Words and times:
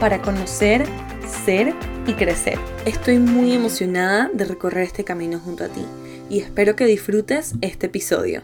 para 0.00 0.20
conocer, 0.22 0.84
ser 1.44 1.74
y 2.06 2.14
crecer. 2.14 2.58
Estoy 2.84 3.18
muy 3.18 3.52
emocionada 3.52 4.30
de 4.32 4.44
recorrer 4.44 4.84
este 4.84 5.04
camino 5.04 5.38
junto 5.38 5.64
a 5.64 5.68
ti 5.68 5.84
y 6.28 6.40
espero 6.40 6.76
que 6.76 6.86
disfrutes 6.86 7.54
este 7.60 7.86
episodio. 7.86 8.42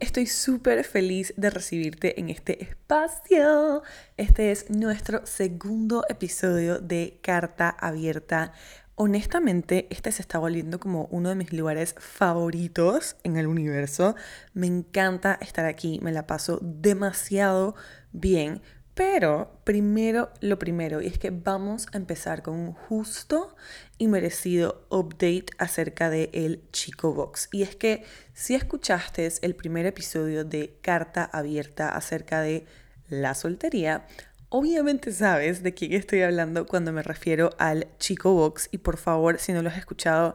Estoy 0.00 0.26
súper 0.26 0.84
feliz 0.84 1.32
de 1.36 1.50
recibirte 1.50 2.18
en 2.18 2.28
este 2.28 2.62
espacio. 2.62 3.82
Este 4.16 4.50
es 4.50 4.68
nuestro 4.68 5.26
segundo 5.26 6.04
episodio 6.08 6.78
de 6.78 7.18
Carta 7.22 7.70
Abierta. 7.70 8.52
Honestamente, 8.94 9.86
este 9.90 10.12
se 10.12 10.22
está 10.22 10.38
volviendo 10.38 10.80
como 10.80 11.06
uno 11.10 11.28
de 11.28 11.34
mis 11.34 11.52
lugares 11.52 11.94
favoritos 11.98 13.16
en 13.22 13.36
el 13.36 13.46
universo. 13.46 14.16
Me 14.54 14.66
encanta 14.66 15.38
estar 15.40 15.66
aquí, 15.66 15.98
me 16.02 16.12
la 16.12 16.26
paso 16.26 16.58
demasiado 16.62 17.74
bien 18.12 18.60
pero 18.94 19.60
primero 19.64 20.30
lo 20.40 20.58
primero, 20.58 21.00
y 21.00 21.06
es 21.06 21.18
que 21.18 21.30
vamos 21.30 21.86
a 21.92 21.96
empezar 21.96 22.42
con 22.42 22.54
un 22.54 22.72
justo 22.72 23.56
y 23.96 24.08
merecido 24.08 24.86
update 24.90 25.46
acerca 25.58 26.10
de 26.10 26.28
el 26.32 26.62
Chico 26.72 27.14
Box. 27.14 27.48
Y 27.52 27.62
es 27.62 27.74
que 27.74 28.04
si 28.34 28.54
escuchaste 28.54 29.30
el 29.40 29.54
primer 29.54 29.86
episodio 29.86 30.44
de 30.44 30.76
Carta 30.82 31.24
Abierta 31.24 31.88
acerca 31.88 32.42
de 32.42 32.66
la 33.08 33.34
soltería, 33.34 34.06
obviamente 34.50 35.12
sabes 35.12 35.62
de 35.62 35.72
quién 35.72 35.92
estoy 35.94 36.22
hablando 36.22 36.66
cuando 36.66 36.92
me 36.92 37.02
refiero 37.02 37.50
al 37.58 37.88
Chico 37.98 38.34
Box. 38.34 38.68
Y 38.72 38.78
por 38.78 38.98
favor, 38.98 39.38
si 39.38 39.52
no 39.52 39.62
lo 39.62 39.70
has 39.70 39.78
escuchado, 39.78 40.34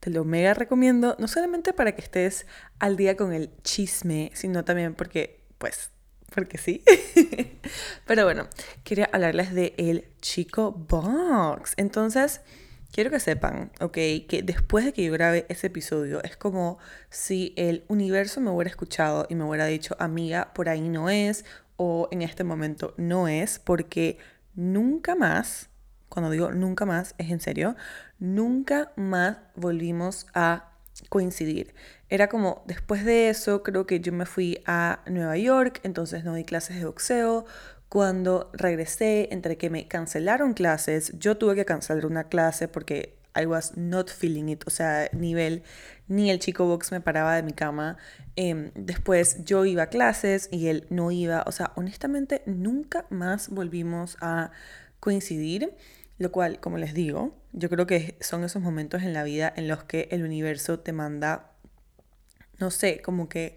te 0.00 0.08
lo 0.08 0.24
mega 0.24 0.54
recomiendo, 0.54 1.16
no 1.18 1.28
solamente 1.28 1.74
para 1.74 1.94
que 1.94 2.00
estés 2.00 2.46
al 2.78 2.96
día 2.96 3.16
con 3.16 3.34
el 3.34 3.50
chisme, 3.62 4.30
sino 4.34 4.64
también 4.64 4.94
porque, 4.94 5.44
pues, 5.58 5.90
porque 6.34 6.58
sí. 6.58 6.82
Pero 8.06 8.24
bueno, 8.24 8.48
quería 8.84 9.08
hablarles 9.12 9.52
de 9.54 9.74
el 9.76 10.08
Chico 10.20 10.72
Box. 10.72 11.74
Entonces, 11.76 12.40
quiero 12.92 13.10
que 13.10 13.20
sepan, 13.20 13.70
ok, 13.80 13.92
que 14.28 14.42
después 14.44 14.84
de 14.84 14.92
que 14.92 15.04
yo 15.04 15.12
grabé 15.12 15.46
ese 15.48 15.68
episodio, 15.68 16.22
es 16.22 16.36
como 16.36 16.78
si 17.08 17.54
el 17.56 17.84
universo 17.88 18.40
me 18.40 18.50
hubiera 18.50 18.70
escuchado 18.70 19.26
y 19.28 19.34
me 19.34 19.44
hubiera 19.44 19.66
dicho, 19.66 19.96
amiga, 19.98 20.52
por 20.54 20.68
ahí 20.68 20.88
no 20.88 21.10
es, 21.10 21.44
o 21.76 22.08
en 22.10 22.22
este 22.22 22.44
momento 22.44 22.94
no 22.96 23.28
es, 23.28 23.58
porque 23.58 24.18
nunca 24.54 25.14
más, 25.14 25.70
cuando 26.08 26.30
digo 26.30 26.50
nunca 26.52 26.84
más, 26.84 27.14
es 27.18 27.30
en 27.30 27.40
serio, 27.40 27.76
nunca 28.18 28.92
más 28.96 29.38
volvimos 29.54 30.26
a 30.34 30.69
coincidir. 31.08 31.74
Era 32.08 32.28
como, 32.28 32.62
después 32.66 33.04
de 33.04 33.28
eso, 33.30 33.62
creo 33.62 33.86
que 33.86 34.00
yo 34.00 34.12
me 34.12 34.26
fui 34.26 34.60
a 34.66 35.00
Nueva 35.06 35.36
York, 35.36 35.80
entonces 35.82 36.24
no 36.24 36.34
di 36.34 36.44
clases 36.44 36.76
de 36.78 36.84
boxeo. 36.84 37.46
Cuando 37.88 38.50
regresé, 38.52 39.28
entre 39.32 39.56
que 39.56 39.70
me 39.70 39.88
cancelaron 39.88 40.54
clases, 40.54 41.12
yo 41.18 41.36
tuve 41.36 41.56
que 41.56 41.64
cancelar 41.64 42.06
una 42.06 42.24
clase 42.24 42.68
porque 42.68 43.16
I 43.34 43.46
was 43.46 43.76
not 43.76 44.10
feeling 44.10 44.48
it, 44.48 44.64
o 44.66 44.70
sea, 44.70 45.08
nivel, 45.12 45.62
ni 46.08 46.30
el 46.30 46.38
chico 46.38 46.66
box 46.66 46.92
me 46.92 47.00
paraba 47.00 47.36
de 47.36 47.42
mi 47.42 47.52
cama. 47.52 47.96
Em, 48.36 48.70
después 48.74 49.44
yo 49.44 49.64
iba 49.64 49.84
a 49.84 49.86
clases 49.88 50.48
y 50.50 50.68
él 50.68 50.86
no 50.90 51.10
iba, 51.10 51.44
o 51.46 51.52
sea, 51.52 51.72
honestamente 51.76 52.42
nunca 52.46 53.06
más 53.10 53.48
volvimos 53.48 54.16
a 54.20 54.50
coincidir. 54.98 55.74
Lo 56.20 56.30
cual, 56.30 56.60
como 56.60 56.76
les 56.76 56.92
digo, 56.92 57.34
yo 57.52 57.70
creo 57.70 57.86
que 57.86 58.18
son 58.20 58.44
esos 58.44 58.60
momentos 58.60 59.02
en 59.02 59.14
la 59.14 59.24
vida 59.24 59.50
en 59.56 59.68
los 59.68 59.84
que 59.84 60.06
el 60.10 60.22
universo 60.22 60.78
te 60.78 60.92
manda, 60.92 61.52
no 62.58 62.70
sé, 62.70 63.00
como 63.00 63.30
que 63.30 63.56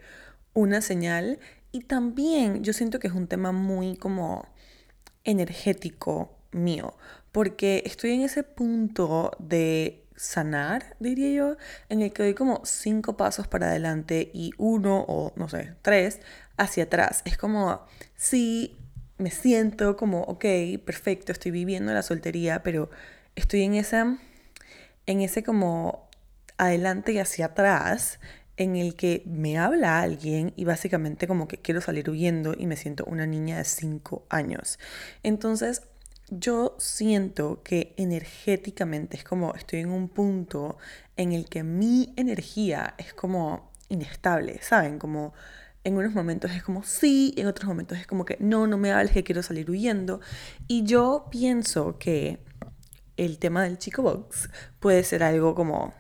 una 0.53 0.79
señal. 0.79 1.39
Y 1.73 1.81
también 1.81 2.63
yo 2.63 2.71
siento 2.71 2.99
que 2.99 3.07
es 3.07 3.13
un 3.13 3.27
tema 3.27 3.51
muy 3.51 3.97
como 3.97 4.47
energético 5.25 6.37
mío, 6.53 6.95
porque 7.33 7.83
estoy 7.85 8.11
en 8.11 8.21
ese 8.21 8.43
punto 8.43 9.31
de 9.39 10.05
sanar, 10.15 10.95
diría 11.01 11.31
yo, 11.31 11.57
en 11.89 12.01
el 12.01 12.13
que 12.13 12.23
doy 12.23 12.33
como 12.33 12.61
cinco 12.63 13.17
pasos 13.17 13.45
para 13.45 13.67
adelante 13.67 14.31
y 14.33 14.53
uno 14.57 15.03
o 15.05 15.33
no 15.35 15.49
sé, 15.49 15.75
tres 15.81 16.21
hacia 16.55 16.85
atrás. 16.85 17.23
Es 17.25 17.37
como, 17.37 17.81
sí, 18.15 18.77
me 19.17 19.31
siento 19.31 19.95
como, 19.95 20.21
ok, 20.21 20.45
perfecto, 20.85 21.31
estoy 21.31 21.51
viviendo 21.51 21.93
la 21.93 22.01
soltería, 22.01 22.63
pero 22.63 22.89
estoy 23.35 23.63
en 23.63 23.75
esa, 23.75 24.17
en 25.05 25.21
ese 25.21 25.43
como 25.43 26.09
adelante 26.57 27.13
y 27.13 27.19
hacia 27.19 27.47
atrás 27.47 28.19
en 28.57 28.75
el 28.75 28.95
que 28.95 29.23
me 29.25 29.57
habla 29.57 30.01
alguien 30.01 30.53
y 30.55 30.65
básicamente 30.65 31.27
como 31.27 31.47
que 31.47 31.57
quiero 31.57 31.81
salir 31.81 32.09
huyendo 32.09 32.53
y 32.57 32.67
me 32.67 32.75
siento 32.75 33.03
una 33.05 33.25
niña 33.25 33.57
de 33.57 33.65
5 33.65 34.25
años. 34.29 34.79
Entonces, 35.23 35.81
yo 36.29 36.75
siento 36.79 37.61
que 37.63 37.93
energéticamente 37.97 39.17
es 39.17 39.23
como 39.23 39.53
estoy 39.55 39.79
en 39.79 39.89
un 39.89 40.09
punto 40.09 40.77
en 41.17 41.31
el 41.31 41.49
que 41.49 41.63
mi 41.63 42.13
energía 42.15 42.95
es 42.97 43.13
como 43.13 43.71
inestable, 43.89 44.59
¿saben? 44.61 44.99
Como 44.99 45.33
en 45.83 45.97
unos 45.97 46.13
momentos 46.13 46.51
es 46.51 46.63
como 46.63 46.83
sí, 46.83 47.33
en 47.37 47.47
otros 47.47 47.67
momentos 47.67 47.97
es 47.97 48.07
como 48.07 48.25
que 48.25 48.37
no, 48.39 48.67
no 48.67 48.77
me 48.77 48.91
hables 48.91 49.11
que 49.11 49.23
quiero 49.23 49.43
salir 49.43 49.69
huyendo. 49.69 50.21
Y 50.67 50.83
yo 50.83 51.27
pienso 51.29 51.97
que 51.97 52.39
el 53.17 53.37
tema 53.37 53.63
del 53.63 53.77
chico 53.77 54.01
box 54.01 54.49
puede 54.79 55.03
ser 55.03 55.23
algo 55.23 55.55
como 55.55 55.93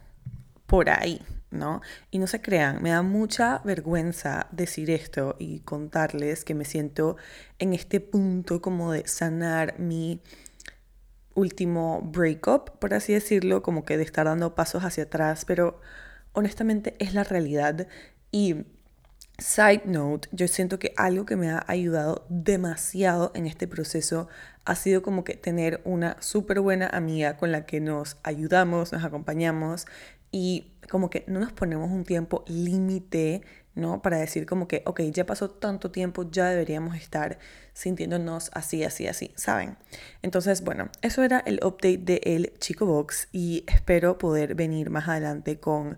por 0.65 0.89
ahí, 0.89 1.21
¿no? 1.51 1.81
Y 2.11 2.19
no 2.19 2.27
se 2.27 2.41
crean, 2.41 2.81
me 2.81 2.91
da 2.91 3.01
mucha 3.01 3.59
vergüenza 3.65 4.47
decir 4.51 4.89
esto 4.89 5.35
y 5.37 5.59
contarles 5.59 6.45
que 6.45 6.55
me 6.55 6.65
siento 6.65 7.17
en 7.59 7.73
este 7.73 7.99
punto 7.99 8.61
como 8.61 8.91
de 8.91 9.07
sanar 9.07 9.79
mi 9.79 10.21
último 11.35 12.01
breakup, 12.01 12.77
por 12.79 12.93
así 12.93 13.13
decirlo, 13.13 13.61
como 13.63 13.85
que 13.85 13.97
de 13.97 14.03
estar 14.03 14.25
dando 14.25 14.55
pasos 14.55 14.83
hacia 14.83 15.03
atrás, 15.03 15.45
pero 15.45 15.81
honestamente 16.31 16.95
es 16.99 17.13
la 17.13 17.23
realidad 17.23 17.87
y 18.31 18.65
Side 19.39 19.83
note, 19.85 20.29
yo 20.31 20.47
siento 20.47 20.77
que 20.77 20.93
algo 20.95 21.25
que 21.25 21.35
me 21.35 21.49
ha 21.49 21.65
ayudado 21.67 22.25
demasiado 22.29 23.31
en 23.33 23.47
este 23.47 23.67
proceso 23.67 24.27
ha 24.63 24.75
sido 24.75 25.01
como 25.01 25.23
que 25.23 25.33
tener 25.33 25.81
una 25.85 26.17
súper 26.21 26.59
buena 26.59 26.87
amiga 26.87 27.35
con 27.35 27.51
la 27.51 27.65
que 27.65 27.81
nos 27.81 28.17
ayudamos, 28.23 28.93
nos 28.93 29.03
acompañamos 29.03 29.87
y 30.31 30.73
como 30.89 31.09
que 31.09 31.23
no 31.27 31.39
nos 31.39 31.51
ponemos 31.51 31.89
un 31.89 32.03
tiempo 32.03 32.45
límite, 32.47 33.41
¿no? 33.73 34.03
Para 34.03 34.17
decir 34.17 34.45
como 34.45 34.67
que, 34.67 34.83
ok, 34.85 35.01
ya 35.11 35.25
pasó 35.25 35.49
tanto 35.49 35.89
tiempo, 35.89 36.29
ya 36.29 36.49
deberíamos 36.49 36.95
estar 36.95 37.39
sintiéndonos 37.73 38.51
así, 38.53 38.83
así, 38.83 39.07
así, 39.07 39.31
¿saben? 39.35 39.77
Entonces, 40.21 40.63
bueno, 40.63 40.89
eso 41.01 41.23
era 41.23 41.39
el 41.39 41.59
update 41.63 41.97
de 41.97 42.21
El 42.23 42.53
Chico 42.59 42.85
Box 42.85 43.29
y 43.31 43.63
espero 43.67 44.19
poder 44.19 44.53
venir 44.53 44.91
más 44.91 45.07
adelante 45.07 45.59
con 45.59 45.97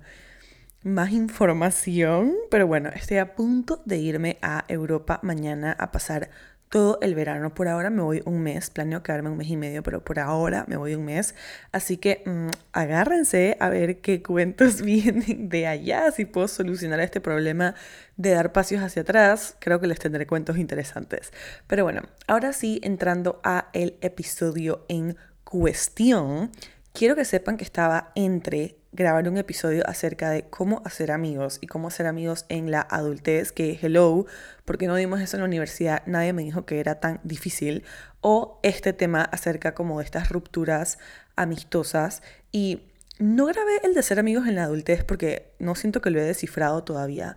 más 0.85 1.11
información, 1.11 2.35
pero 2.51 2.67
bueno, 2.67 2.89
estoy 2.93 3.17
a 3.17 3.33
punto 3.33 3.81
de 3.85 3.97
irme 3.97 4.37
a 4.43 4.65
Europa 4.67 5.19
mañana 5.23 5.75
a 5.79 5.91
pasar 5.91 6.29
todo 6.69 6.99
el 7.01 7.15
verano. 7.15 7.55
Por 7.55 7.67
ahora 7.67 7.89
me 7.89 8.03
voy 8.03 8.21
un 8.25 8.43
mes, 8.43 8.69
planeo 8.69 9.01
quedarme 9.01 9.31
un 9.31 9.37
mes 9.37 9.47
y 9.47 9.57
medio, 9.57 9.81
pero 9.81 10.03
por 10.03 10.19
ahora 10.19 10.63
me 10.67 10.77
voy 10.77 10.93
un 10.93 11.03
mes. 11.03 11.33
Así 11.71 11.97
que 11.97 12.21
mm, 12.27 12.49
agárrense 12.71 13.57
a 13.59 13.69
ver 13.69 13.99
qué 14.01 14.21
cuentos 14.21 14.81
vienen 14.83 15.49
de 15.49 15.65
allá, 15.65 16.11
si 16.11 16.25
puedo 16.25 16.47
solucionar 16.47 16.99
este 16.99 17.19
problema 17.19 17.73
de 18.15 18.29
dar 18.29 18.51
pasos 18.51 18.77
hacia 18.77 19.01
atrás. 19.01 19.57
Creo 19.59 19.79
que 19.79 19.87
les 19.87 19.97
tendré 19.97 20.27
cuentos 20.27 20.59
interesantes. 20.59 21.33
Pero 21.65 21.83
bueno, 21.83 22.03
ahora 22.27 22.53
sí, 22.53 22.79
entrando 22.83 23.41
a 23.43 23.69
el 23.73 23.97
episodio 24.01 24.85
en 24.87 25.17
cuestión, 25.43 26.51
quiero 26.93 27.15
que 27.15 27.25
sepan 27.25 27.57
que 27.57 27.63
estaba 27.63 28.11
entre 28.13 28.77
grabar 28.95 29.27
un 29.27 29.37
episodio 29.37 29.83
acerca 29.87 30.29
de 30.29 30.43
cómo 30.43 30.81
hacer 30.85 31.11
amigos 31.11 31.59
y 31.61 31.67
cómo 31.67 31.89
hacer 31.89 32.07
amigos 32.07 32.45
en 32.49 32.71
la 32.71 32.81
adultez, 32.81 33.51
que 33.51 33.77
hello, 33.81 34.25
porque 34.63 34.87
no 34.87 34.95
dimos 34.95 35.21
eso 35.21 35.37
en 35.37 35.41
la 35.41 35.47
universidad, 35.47 36.01
nadie 36.05 36.33
me 36.33 36.43
dijo 36.43 36.65
que 36.65 36.79
era 36.79 36.99
tan 36.99 37.19
difícil, 37.23 37.83
o 38.21 38.59
este 38.63 38.93
tema 38.93 39.21
acerca 39.21 39.75
como 39.75 39.99
de 39.99 40.05
estas 40.05 40.29
rupturas 40.29 40.97
amistosas 41.35 42.23
y 42.51 42.83
no 43.19 43.45
grabé 43.45 43.79
el 43.83 43.93
de 43.93 44.03
ser 44.03 44.19
amigos 44.19 44.47
en 44.47 44.55
la 44.55 44.63
adultez 44.63 45.03
porque 45.03 45.53
no 45.59 45.75
siento 45.75 46.01
que 46.01 46.09
lo 46.09 46.19
he 46.19 46.23
descifrado 46.23 46.83
todavía. 46.83 47.35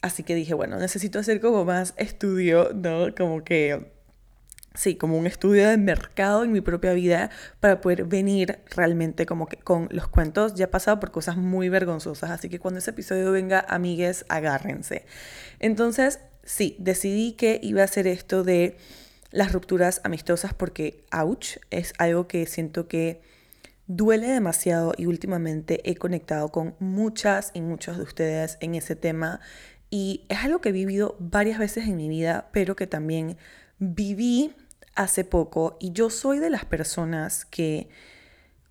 Así 0.00 0.22
que 0.22 0.34
dije, 0.34 0.54
bueno, 0.54 0.78
necesito 0.78 1.18
hacer 1.18 1.40
como 1.40 1.64
más 1.64 1.94
estudio, 1.96 2.70
¿no? 2.74 3.14
Como 3.16 3.42
que 3.42 3.97
sí, 4.78 4.94
como 4.94 5.18
un 5.18 5.26
estudio 5.26 5.68
de 5.68 5.76
mercado 5.76 6.44
en 6.44 6.52
mi 6.52 6.60
propia 6.60 6.92
vida 6.92 7.30
para 7.60 7.80
poder 7.80 8.04
venir 8.04 8.60
realmente 8.70 9.26
como 9.26 9.46
que 9.46 9.56
con 9.56 9.88
los 9.90 10.06
cuentos. 10.08 10.54
Ya 10.54 10.66
he 10.66 10.68
pasado 10.68 11.00
por 11.00 11.10
cosas 11.10 11.36
muy 11.36 11.68
vergonzosas, 11.68 12.30
así 12.30 12.48
que 12.48 12.60
cuando 12.60 12.78
ese 12.78 12.92
episodio 12.92 13.32
venga, 13.32 13.64
amigues, 13.68 14.24
agárrense. 14.28 15.04
Entonces, 15.58 16.20
sí, 16.44 16.76
decidí 16.78 17.32
que 17.32 17.58
iba 17.62 17.82
a 17.82 17.84
hacer 17.84 18.06
esto 18.06 18.44
de 18.44 18.76
las 19.32 19.52
rupturas 19.52 20.00
amistosas 20.04 20.54
porque, 20.54 21.04
ouch, 21.12 21.56
es 21.70 21.92
algo 21.98 22.28
que 22.28 22.46
siento 22.46 22.86
que 22.86 23.20
duele 23.88 24.28
demasiado 24.28 24.94
y 24.96 25.06
últimamente 25.06 25.80
he 25.90 25.96
conectado 25.96 26.50
con 26.50 26.76
muchas 26.78 27.50
y 27.52 27.62
muchos 27.62 27.96
de 27.96 28.04
ustedes 28.04 28.58
en 28.60 28.76
ese 28.76 28.94
tema 28.94 29.40
y 29.90 30.24
es 30.28 30.38
algo 30.44 30.60
que 30.60 30.68
he 30.68 30.72
vivido 30.72 31.16
varias 31.18 31.58
veces 31.58 31.88
en 31.88 31.96
mi 31.96 32.08
vida, 32.08 32.50
pero 32.52 32.76
que 32.76 32.86
también 32.86 33.38
viví 33.78 34.54
hace 34.98 35.24
poco 35.24 35.76
y 35.80 35.92
yo 35.92 36.10
soy 36.10 36.40
de 36.40 36.50
las 36.50 36.64
personas 36.64 37.44
que 37.44 37.88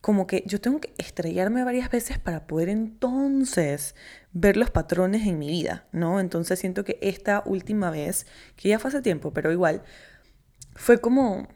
como 0.01 0.27
que 0.27 0.44
yo 0.45 0.62
tengo 0.62 0.79
que 0.81 0.94
estrellarme 0.97 1.63
varias 1.63 1.89
veces 1.89 2.19
para 2.19 2.47
poder 2.47 2.69
entonces 2.69 3.95
ver 4.33 4.57
los 4.57 4.69
patrones 4.69 5.25
en 5.25 5.39
mi 5.39 5.47
vida, 5.47 5.88
¿no? 5.91 6.19
Entonces 6.19 6.59
siento 6.59 6.83
que 6.83 7.00
esta 7.01 7.44
última 7.45 7.91
vez, 7.91 8.27
que 8.56 8.69
ya 8.69 8.77
fue 8.77 8.89
hace 8.89 9.01
tiempo, 9.01 9.33
pero 9.33 9.51
igual, 9.51 9.83
fue 10.75 11.00
como 11.00 11.47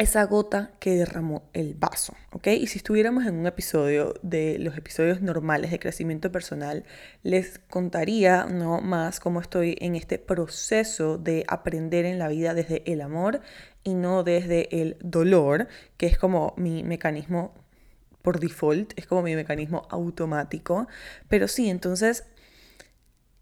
esa 0.00 0.24
gota 0.24 0.72
que 0.80 0.96
derramó 0.96 1.50
el 1.52 1.74
vaso, 1.74 2.14
¿ok? 2.32 2.46
Y 2.46 2.68
si 2.68 2.78
estuviéramos 2.78 3.26
en 3.26 3.34
un 3.34 3.46
episodio 3.46 4.14
de 4.22 4.58
los 4.58 4.74
episodios 4.78 5.20
normales 5.20 5.70
de 5.70 5.78
crecimiento 5.78 6.32
personal, 6.32 6.84
les 7.22 7.58
contaría 7.58 8.46
no 8.46 8.80
más 8.80 9.20
cómo 9.20 9.42
estoy 9.42 9.76
en 9.78 9.96
este 9.96 10.18
proceso 10.18 11.18
de 11.18 11.44
aprender 11.48 12.06
en 12.06 12.18
la 12.18 12.28
vida 12.28 12.54
desde 12.54 12.82
el 12.90 13.02
amor 13.02 13.42
y 13.84 13.92
no 13.92 14.22
desde 14.22 14.80
el 14.80 14.96
dolor, 15.02 15.68
que 15.98 16.06
es 16.06 16.16
como 16.16 16.54
mi 16.56 16.82
mecanismo 16.82 17.52
por 18.22 18.40
default, 18.40 18.94
es 18.96 19.06
como 19.06 19.20
mi 19.20 19.34
mecanismo 19.34 19.86
automático. 19.90 20.88
Pero 21.28 21.46
sí, 21.46 21.68
entonces 21.68 22.24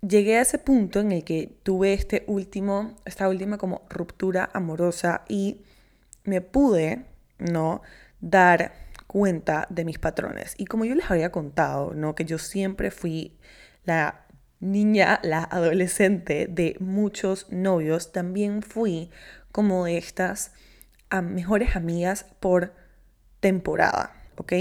llegué 0.00 0.38
a 0.38 0.42
ese 0.42 0.58
punto 0.58 0.98
en 0.98 1.12
el 1.12 1.22
que 1.22 1.56
tuve 1.62 1.92
este 1.92 2.24
último, 2.26 2.96
esta 3.04 3.28
última 3.28 3.58
como 3.58 3.86
ruptura 3.88 4.50
amorosa 4.52 5.22
y 5.28 5.62
me 6.28 6.40
pude, 6.40 7.06
¿no? 7.38 7.82
Dar 8.20 8.72
cuenta 9.06 9.66
de 9.70 9.84
mis 9.84 9.98
patrones. 9.98 10.54
Y 10.58 10.66
como 10.66 10.84
yo 10.84 10.94
les 10.94 11.10
había 11.10 11.32
contado, 11.32 11.94
¿no? 11.94 12.14
Que 12.14 12.24
yo 12.24 12.38
siempre 12.38 12.90
fui 12.90 13.38
la 13.84 14.26
niña, 14.60 15.20
la 15.22 15.42
adolescente 15.44 16.46
de 16.48 16.76
muchos 16.80 17.50
novios, 17.50 18.12
también 18.12 18.62
fui 18.62 19.10
como 19.52 19.84
de 19.86 19.96
estas 19.96 20.52
mejores 21.22 21.74
amigas 21.74 22.26
por 22.38 22.74
temporada, 23.40 24.12
¿ok? 24.36 24.52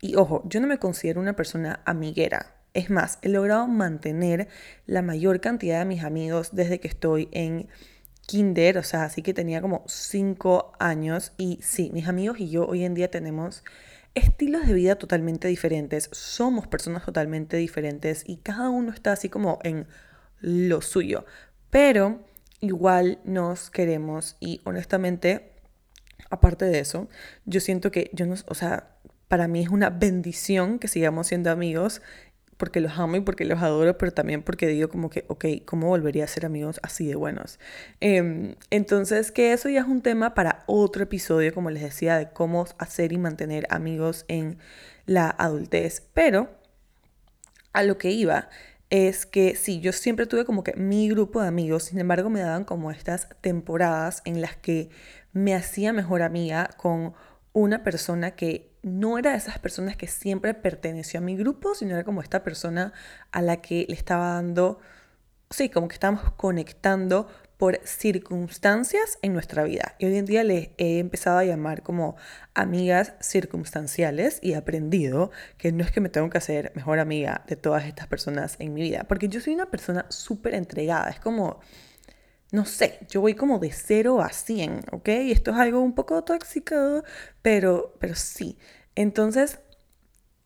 Y 0.00 0.14
ojo, 0.16 0.42
yo 0.46 0.60
no 0.60 0.66
me 0.66 0.78
considero 0.78 1.20
una 1.20 1.34
persona 1.34 1.80
amiguera. 1.84 2.54
Es 2.74 2.90
más, 2.90 3.18
he 3.22 3.28
logrado 3.28 3.66
mantener 3.66 4.48
la 4.84 5.02
mayor 5.02 5.40
cantidad 5.40 5.78
de 5.78 5.86
mis 5.86 6.04
amigos 6.04 6.50
desde 6.52 6.78
que 6.78 6.88
estoy 6.88 7.28
en 7.32 7.68
kinder, 8.26 8.78
o 8.78 8.82
sea, 8.82 9.04
así 9.04 9.22
que 9.22 9.34
tenía 9.34 9.60
como 9.60 9.84
cinco 9.86 10.72
años 10.78 11.32
y 11.38 11.58
sí, 11.62 11.90
mis 11.92 12.08
amigos 12.08 12.40
y 12.40 12.50
yo 12.50 12.66
hoy 12.66 12.84
en 12.84 12.94
día 12.94 13.10
tenemos 13.10 13.64
estilos 14.14 14.66
de 14.66 14.72
vida 14.72 14.96
totalmente 14.96 15.48
diferentes, 15.48 16.08
somos 16.12 16.66
personas 16.66 17.04
totalmente 17.04 17.56
diferentes 17.56 18.24
y 18.26 18.38
cada 18.38 18.70
uno 18.70 18.92
está 18.92 19.12
así 19.12 19.28
como 19.28 19.58
en 19.62 19.86
lo 20.40 20.80
suyo, 20.80 21.24
pero 21.70 22.24
igual 22.60 23.20
nos 23.24 23.70
queremos 23.70 24.36
y 24.40 24.60
honestamente, 24.64 25.52
aparte 26.30 26.64
de 26.64 26.78
eso, 26.80 27.08
yo 27.44 27.60
siento 27.60 27.90
que 27.90 28.10
yo 28.12 28.26
no, 28.26 28.34
o 28.46 28.54
sea, 28.54 28.96
para 29.28 29.48
mí 29.48 29.60
es 29.60 29.68
una 29.68 29.90
bendición 29.90 30.78
que 30.78 30.88
sigamos 30.88 31.26
siendo 31.26 31.50
amigos 31.50 32.00
porque 32.56 32.80
los 32.80 32.98
amo 32.98 33.16
y 33.16 33.20
porque 33.20 33.44
los 33.44 33.62
adoro, 33.62 33.98
pero 33.98 34.12
también 34.12 34.42
porque 34.42 34.66
digo 34.66 34.88
como 34.88 35.10
que, 35.10 35.24
ok, 35.28 35.44
¿cómo 35.64 35.88
volvería 35.88 36.24
a 36.24 36.28
ser 36.28 36.46
amigos 36.46 36.80
así 36.82 37.06
de 37.06 37.14
buenos? 37.14 37.58
Em, 38.00 38.54
entonces, 38.70 39.30
que 39.30 39.52
eso 39.52 39.68
ya 39.68 39.80
es 39.80 39.86
un 39.86 40.02
tema 40.02 40.34
para 40.34 40.64
otro 40.66 41.02
episodio, 41.02 41.52
como 41.52 41.70
les 41.70 41.82
decía, 41.82 42.18
de 42.18 42.30
cómo 42.30 42.66
hacer 42.78 43.12
y 43.12 43.18
mantener 43.18 43.66
amigos 43.70 44.24
en 44.28 44.58
la 45.04 45.28
adultez. 45.30 46.02
Pero 46.14 46.50
a 47.72 47.82
lo 47.82 47.98
que 47.98 48.10
iba 48.10 48.48
es 48.90 49.26
que 49.26 49.56
sí, 49.56 49.80
yo 49.80 49.92
siempre 49.92 50.26
tuve 50.26 50.44
como 50.44 50.62
que 50.62 50.74
mi 50.74 51.08
grupo 51.08 51.42
de 51.42 51.48
amigos, 51.48 51.84
sin 51.84 51.98
embargo 51.98 52.30
me 52.30 52.40
daban 52.40 52.64
como 52.64 52.90
estas 52.90 53.28
temporadas 53.40 54.22
en 54.24 54.40
las 54.40 54.56
que 54.56 54.90
me 55.32 55.54
hacía 55.54 55.92
mejor 55.92 56.22
amiga 56.22 56.70
con 56.76 57.14
una 57.52 57.82
persona 57.82 58.32
que 58.32 58.75
no 58.86 59.18
era 59.18 59.32
de 59.32 59.38
esas 59.38 59.58
personas 59.58 59.96
que 59.96 60.06
siempre 60.06 60.54
perteneció 60.54 61.18
a 61.18 61.20
mi 61.20 61.36
grupo, 61.36 61.74
sino 61.74 61.94
era 61.94 62.04
como 62.04 62.22
esta 62.22 62.44
persona 62.44 62.92
a 63.32 63.42
la 63.42 63.60
que 63.60 63.84
le 63.88 63.94
estaba 63.96 64.34
dando, 64.34 64.78
sí, 65.50 65.68
como 65.68 65.88
que 65.88 65.94
estábamos 65.94 66.32
conectando 66.36 67.26
por 67.56 67.80
circunstancias 67.84 69.18
en 69.22 69.32
nuestra 69.32 69.64
vida. 69.64 69.96
Y 69.98 70.06
hoy 70.06 70.16
en 70.16 70.24
día 70.24 70.44
les 70.44 70.70
he 70.78 71.00
empezado 71.00 71.38
a 71.38 71.44
llamar 71.44 71.82
como 71.82 72.14
amigas 72.54 73.14
circunstanciales 73.20 74.38
y 74.40 74.52
he 74.52 74.56
aprendido 74.56 75.32
que 75.58 75.72
no 75.72 75.82
es 75.82 75.90
que 75.90 76.00
me 76.00 76.08
tengo 76.08 76.30
que 76.30 76.38
hacer 76.38 76.70
mejor 76.76 77.00
amiga 77.00 77.44
de 77.48 77.56
todas 77.56 77.86
estas 77.86 78.06
personas 78.06 78.54
en 78.60 78.72
mi 78.72 78.82
vida, 78.82 79.04
porque 79.08 79.28
yo 79.28 79.40
soy 79.40 79.54
una 79.54 79.66
persona 79.66 80.06
súper 80.10 80.54
entregada, 80.54 81.10
es 81.10 81.18
como 81.18 81.58
no 82.56 82.64
sé, 82.64 83.00
yo 83.10 83.20
voy 83.20 83.34
como 83.34 83.58
de 83.58 83.70
0 83.70 84.22
a 84.22 84.30
100, 84.30 84.80
¿ok? 84.90 85.08
Esto 85.08 85.50
es 85.50 85.58
algo 85.58 85.80
un 85.80 85.94
poco 85.94 86.24
tóxico, 86.24 87.04
pero, 87.42 87.94
pero 88.00 88.14
sí. 88.14 88.56
Entonces, 88.94 89.60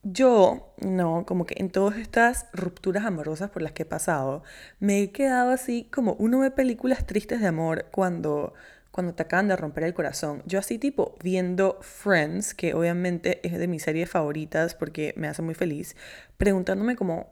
yo, 0.03 0.75
no, 0.79 1.25
como 1.25 1.47
que 1.47 1.55
en 1.59 1.71
todas 1.71 1.99
estas 1.99 2.47
rupturas 2.53 3.05
amorosas 3.05 3.51
por 3.51 3.63
las 3.63 3.71
que 3.73 3.85
he 3.85 3.87
pasado, 3.87 4.43
me 4.81 5.01
he 5.03 5.13
quedado 5.13 5.53
así 5.53 5.89
como 5.93 6.15
uno 6.15 6.41
ve 6.41 6.51
películas 6.51 7.07
tristes 7.07 7.41
de 7.41 7.47
amor 7.47 7.87
cuando, 7.93 8.55
cuando 8.91 9.15
te 9.15 9.23
acaban 9.23 9.47
de 9.47 9.55
romper 9.57 9.85
el 9.85 9.95
corazón. 9.95 10.43
Yo 10.47 10.59
así 10.59 10.79
tipo 10.79 11.17
viendo 11.23 11.79
Friends, 11.81 12.55
que 12.55 12.75
obviamente 12.75 13.41
es 13.47 13.57
de 13.57 13.69
mis 13.69 13.85
series 13.85 14.11
favoritas 14.11 14.75
porque 14.75 15.15
me 15.17 15.29
hace 15.29 15.43
muy 15.43 15.55
feliz, 15.55 15.95
preguntándome 16.39 16.97
como, 16.97 17.31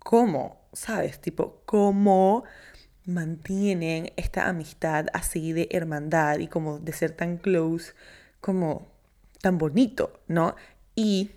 ¿cómo? 0.00 0.68
¿Sabes? 0.74 1.18
Tipo, 1.18 1.62
¿cómo? 1.64 2.44
Mantienen 3.06 4.12
esta 4.16 4.48
amistad 4.48 5.06
así 5.12 5.52
de 5.52 5.68
hermandad 5.70 6.38
y 6.40 6.48
como 6.48 6.78
de 6.78 6.92
ser 6.92 7.12
tan 7.12 7.38
close, 7.38 7.92
como 8.40 8.88
tan 9.40 9.58
bonito, 9.58 10.20
¿no? 10.28 10.56
Y, 10.94 11.30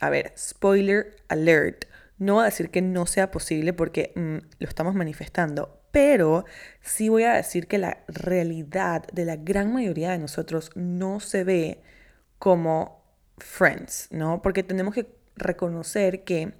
a 0.00 0.10
ver, 0.10 0.32
spoiler 0.36 1.16
alert, 1.28 1.86
no 2.18 2.34
voy 2.34 2.42
a 2.42 2.46
decir 2.46 2.70
que 2.70 2.82
no 2.82 3.06
sea 3.06 3.30
posible 3.30 3.72
porque 3.72 4.12
mm, 4.14 4.36
lo 4.58 4.68
estamos 4.68 4.94
manifestando, 4.94 5.80
pero 5.90 6.44
sí 6.80 7.08
voy 7.08 7.24
a 7.24 7.34
decir 7.34 7.66
que 7.66 7.78
la 7.78 7.98
realidad 8.08 9.06
de 9.12 9.24
la 9.24 9.36
gran 9.36 9.72
mayoría 9.72 10.10
de 10.10 10.18
nosotros 10.18 10.70
no 10.74 11.20
se 11.20 11.44
ve 11.44 11.80
como 12.38 13.02
friends, 13.38 14.08
¿no? 14.10 14.42
Porque 14.42 14.62
tenemos 14.62 14.94
que 14.94 15.06
reconocer 15.36 16.24
que 16.24 16.54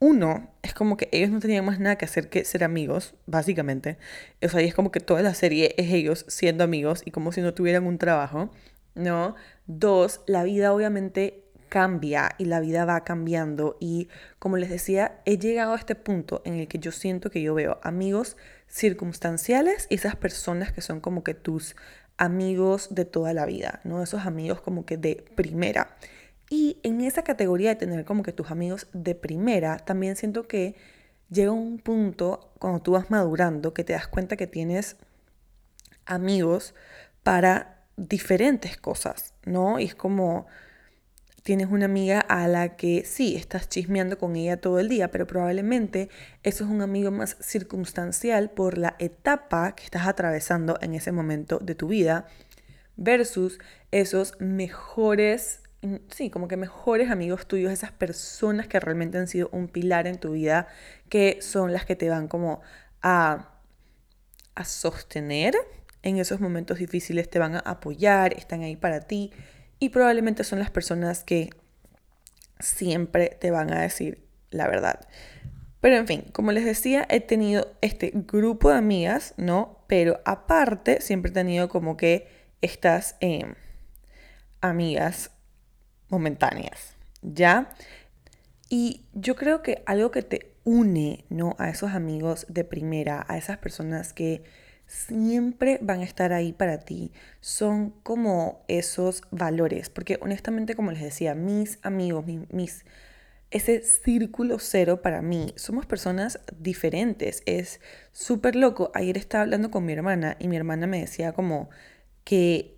uno, 0.00 0.50
es 0.62 0.72
como 0.74 0.96
que 0.96 1.08
ellos 1.12 1.30
no 1.30 1.40
tenían 1.40 1.64
más 1.64 1.78
nada 1.78 1.96
que 1.96 2.06
hacer 2.06 2.30
que 2.30 2.44
ser 2.44 2.64
amigos, 2.64 3.14
básicamente. 3.26 3.98
O 4.42 4.48
sea, 4.48 4.62
y 4.62 4.66
es 4.66 4.74
como 4.74 4.90
que 4.90 5.00
toda 5.00 5.22
la 5.22 5.34
serie 5.34 5.74
es 5.76 5.92
ellos 5.92 6.24
siendo 6.26 6.64
amigos 6.64 7.02
y 7.04 7.10
como 7.10 7.32
si 7.32 7.42
no 7.42 7.54
tuvieran 7.54 7.86
un 7.86 7.98
trabajo, 7.98 8.50
¿no? 8.94 9.36
Dos, 9.66 10.22
la 10.26 10.42
vida 10.42 10.72
obviamente 10.72 11.44
cambia 11.68 12.30
y 12.38 12.46
la 12.46 12.60
vida 12.60 12.84
va 12.86 13.04
cambiando 13.04 13.76
y 13.78 14.08
como 14.38 14.56
les 14.56 14.70
decía, 14.70 15.20
he 15.26 15.38
llegado 15.38 15.74
a 15.74 15.76
este 15.76 15.94
punto 15.94 16.42
en 16.44 16.54
el 16.54 16.66
que 16.66 16.78
yo 16.78 16.92
siento 16.92 17.30
que 17.30 17.42
yo 17.42 17.54
veo 17.54 17.78
amigos 17.82 18.36
circunstanciales 18.68 19.86
y 19.90 19.96
esas 19.96 20.16
personas 20.16 20.72
que 20.72 20.80
son 20.80 21.00
como 21.00 21.22
que 21.22 21.34
tus 21.34 21.76
amigos 22.16 22.94
de 22.94 23.04
toda 23.04 23.34
la 23.34 23.46
vida, 23.46 23.80
¿no? 23.84 24.02
Esos 24.02 24.26
amigos 24.26 24.60
como 24.60 24.84
que 24.84 24.96
de 24.96 25.24
primera. 25.36 25.96
Y 26.52 26.78
en 26.82 27.00
esa 27.00 27.22
categoría 27.22 27.70
de 27.70 27.76
tener 27.76 28.04
como 28.04 28.24
que 28.24 28.32
tus 28.32 28.50
amigos 28.50 28.88
de 28.92 29.14
primera, 29.14 29.78
también 29.78 30.16
siento 30.16 30.48
que 30.48 30.74
llega 31.30 31.52
un 31.52 31.78
punto 31.78 32.52
cuando 32.58 32.82
tú 32.82 32.92
vas 32.92 33.08
madurando 33.08 33.72
que 33.72 33.84
te 33.84 33.92
das 33.92 34.08
cuenta 34.08 34.36
que 34.36 34.48
tienes 34.48 34.96
amigos 36.06 36.74
para 37.22 37.84
diferentes 37.96 38.76
cosas, 38.76 39.32
¿no? 39.44 39.78
Y 39.78 39.84
es 39.84 39.94
como 39.94 40.48
tienes 41.44 41.68
una 41.70 41.84
amiga 41.86 42.20
a 42.20 42.48
la 42.48 42.76
que 42.76 43.04
sí, 43.04 43.36
estás 43.36 43.68
chismeando 43.68 44.18
con 44.18 44.34
ella 44.34 44.60
todo 44.60 44.80
el 44.80 44.88
día, 44.88 45.10
pero 45.12 45.26
probablemente 45.28 46.08
eso 46.42 46.64
es 46.64 46.70
un 46.70 46.82
amigo 46.82 47.12
más 47.12 47.36
circunstancial 47.40 48.50
por 48.50 48.76
la 48.76 48.96
etapa 48.98 49.76
que 49.76 49.84
estás 49.84 50.08
atravesando 50.08 50.78
en 50.82 50.94
ese 50.94 51.12
momento 51.12 51.58
de 51.60 51.76
tu 51.76 51.88
vida 51.88 52.26
versus 52.96 53.58
esos 53.90 54.34
mejores 54.40 55.60
sí, 56.08 56.30
como 56.30 56.48
que 56.48 56.56
mejores 56.56 57.10
amigos 57.10 57.46
tuyos, 57.46 57.72
esas 57.72 57.92
personas 57.92 58.68
que 58.68 58.80
realmente 58.80 59.18
han 59.18 59.28
sido 59.28 59.48
un 59.52 59.68
pilar 59.68 60.06
en 60.06 60.18
tu 60.18 60.32
vida, 60.32 60.68
que 61.08 61.38
son 61.40 61.72
las 61.72 61.84
que 61.86 61.96
te 61.96 62.08
van 62.08 62.28
como 62.28 62.60
a, 63.02 63.54
a 64.54 64.64
sostener 64.64 65.54
en 66.02 66.18
esos 66.18 66.40
momentos 66.40 66.78
difíciles 66.78 67.28
te 67.28 67.38
van 67.38 67.56
a 67.56 67.60
apoyar, 67.60 68.32
están 68.34 68.62
ahí 68.62 68.76
para 68.76 69.00
ti 69.00 69.32
y 69.78 69.90
probablemente 69.90 70.44
son 70.44 70.58
las 70.58 70.70
personas 70.70 71.24
que 71.24 71.50
siempre 72.58 73.36
te 73.40 73.50
van 73.50 73.72
a 73.72 73.82
decir 73.82 74.26
la 74.50 74.68
verdad. 74.68 75.00
Pero 75.80 75.96
en 75.96 76.06
fin, 76.06 76.24
como 76.32 76.52
les 76.52 76.64
decía, 76.64 77.06
he 77.08 77.20
tenido 77.20 77.72
este 77.80 78.12
grupo 78.14 78.70
de 78.70 78.76
amigas, 78.76 79.34
¿no? 79.38 79.82
Pero 79.86 80.20
aparte, 80.24 81.00
siempre 81.00 81.30
he 81.30 81.34
tenido 81.34 81.68
como 81.68 81.96
que 81.96 82.28
estas 82.60 83.16
em, 83.20 83.54
amigas 84.60 85.30
momentáneas, 86.10 86.94
¿ya? 87.22 87.72
Y 88.68 89.02
yo 89.14 89.34
creo 89.34 89.62
que 89.62 89.82
algo 89.86 90.10
que 90.10 90.22
te 90.22 90.52
une, 90.64 91.24
¿no? 91.28 91.56
A 91.58 91.70
esos 91.70 91.90
amigos 91.90 92.46
de 92.48 92.64
primera, 92.64 93.24
a 93.28 93.36
esas 93.36 93.58
personas 93.58 94.12
que 94.12 94.44
siempre 94.86 95.78
van 95.82 96.00
a 96.00 96.04
estar 96.04 96.32
ahí 96.32 96.52
para 96.52 96.78
ti, 96.78 97.12
son 97.40 97.90
como 98.02 98.64
esos 98.68 99.22
valores. 99.30 99.88
Porque 99.88 100.18
honestamente, 100.20 100.74
como 100.74 100.92
les 100.92 101.02
decía, 101.02 101.34
mis 101.34 101.78
amigos, 101.82 102.24
mis, 102.26 102.84
ese 103.50 103.82
círculo 103.82 104.58
cero 104.58 105.02
para 105.02 105.22
mí, 105.22 105.52
somos 105.56 105.86
personas 105.86 106.40
diferentes. 106.58 107.42
Es 107.46 107.80
súper 108.12 108.56
loco. 108.56 108.90
Ayer 108.94 109.16
estaba 109.16 109.42
hablando 109.42 109.70
con 109.70 109.84
mi 109.84 109.92
hermana 109.92 110.36
y 110.38 110.48
mi 110.48 110.56
hermana 110.56 110.86
me 110.86 111.00
decía 111.00 111.32
como 111.32 111.70
que 112.24 112.76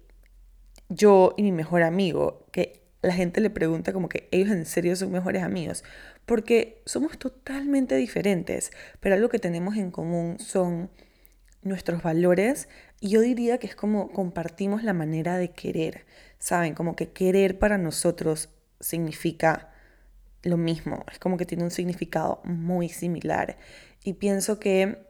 yo 0.88 1.34
y 1.36 1.42
mi 1.42 1.52
mejor 1.52 1.82
amigo, 1.82 2.46
que 2.52 2.81
la 3.02 3.12
gente 3.12 3.40
le 3.40 3.50
pregunta 3.50 3.92
como 3.92 4.08
que 4.08 4.28
ellos 4.30 4.50
en 4.50 4.64
serio 4.64 4.94
son 4.96 5.10
mejores 5.10 5.42
amigos, 5.42 5.84
porque 6.24 6.82
somos 6.86 7.18
totalmente 7.18 7.96
diferentes, 7.96 8.70
pero 9.00 9.16
algo 9.16 9.28
que 9.28 9.40
tenemos 9.40 9.76
en 9.76 9.90
común 9.90 10.38
son 10.38 10.90
nuestros 11.62 12.02
valores 12.02 12.68
y 13.00 13.10
yo 13.10 13.20
diría 13.20 13.58
que 13.58 13.66
es 13.66 13.74
como 13.74 14.10
compartimos 14.10 14.84
la 14.84 14.92
manera 14.92 15.36
de 15.36 15.50
querer, 15.50 16.06
¿saben? 16.38 16.74
Como 16.74 16.96
que 16.96 17.10
querer 17.10 17.58
para 17.58 17.76
nosotros 17.78 18.50
significa 18.80 19.72
lo 20.44 20.56
mismo, 20.56 21.04
es 21.10 21.18
como 21.18 21.36
que 21.36 21.46
tiene 21.46 21.64
un 21.64 21.70
significado 21.70 22.40
muy 22.44 22.88
similar 22.88 23.58
y 24.04 24.14
pienso 24.14 24.58
que 24.58 25.06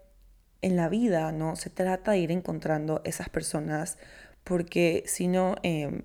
en 0.62 0.76
la 0.76 0.88
vida, 0.88 1.32
¿no? 1.32 1.56
Se 1.56 1.70
trata 1.70 2.12
de 2.12 2.18
ir 2.18 2.30
encontrando 2.30 3.02
esas 3.04 3.28
personas 3.28 3.99
porque 4.44 5.04
si 5.06 5.28
no, 5.28 5.56
em, 5.62 6.02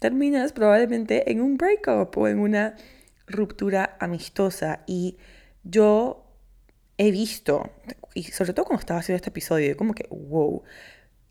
terminas 0.00 0.52
probablemente 0.52 1.30
en 1.30 1.40
un 1.40 1.56
breakup 1.56 2.16
o 2.18 2.28
en 2.28 2.40
una 2.40 2.74
ruptura 3.26 3.96
amistosa 4.00 4.82
y 4.86 5.18
yo 5.62 6.26
he 6.98 7.10
visto, 7.10 7.70
y 8.14 8.24
sobre 8.24 8.52
todo 8.52 8.66
cuando 8.66 8.80
estaba 8.80 9.00
haciendo 9.00 9.16
este 9.16 9.30
episodio, 9.30 9.76
como 9.76 9.94
que, 9.94 10.06
wow, 10.10 10.62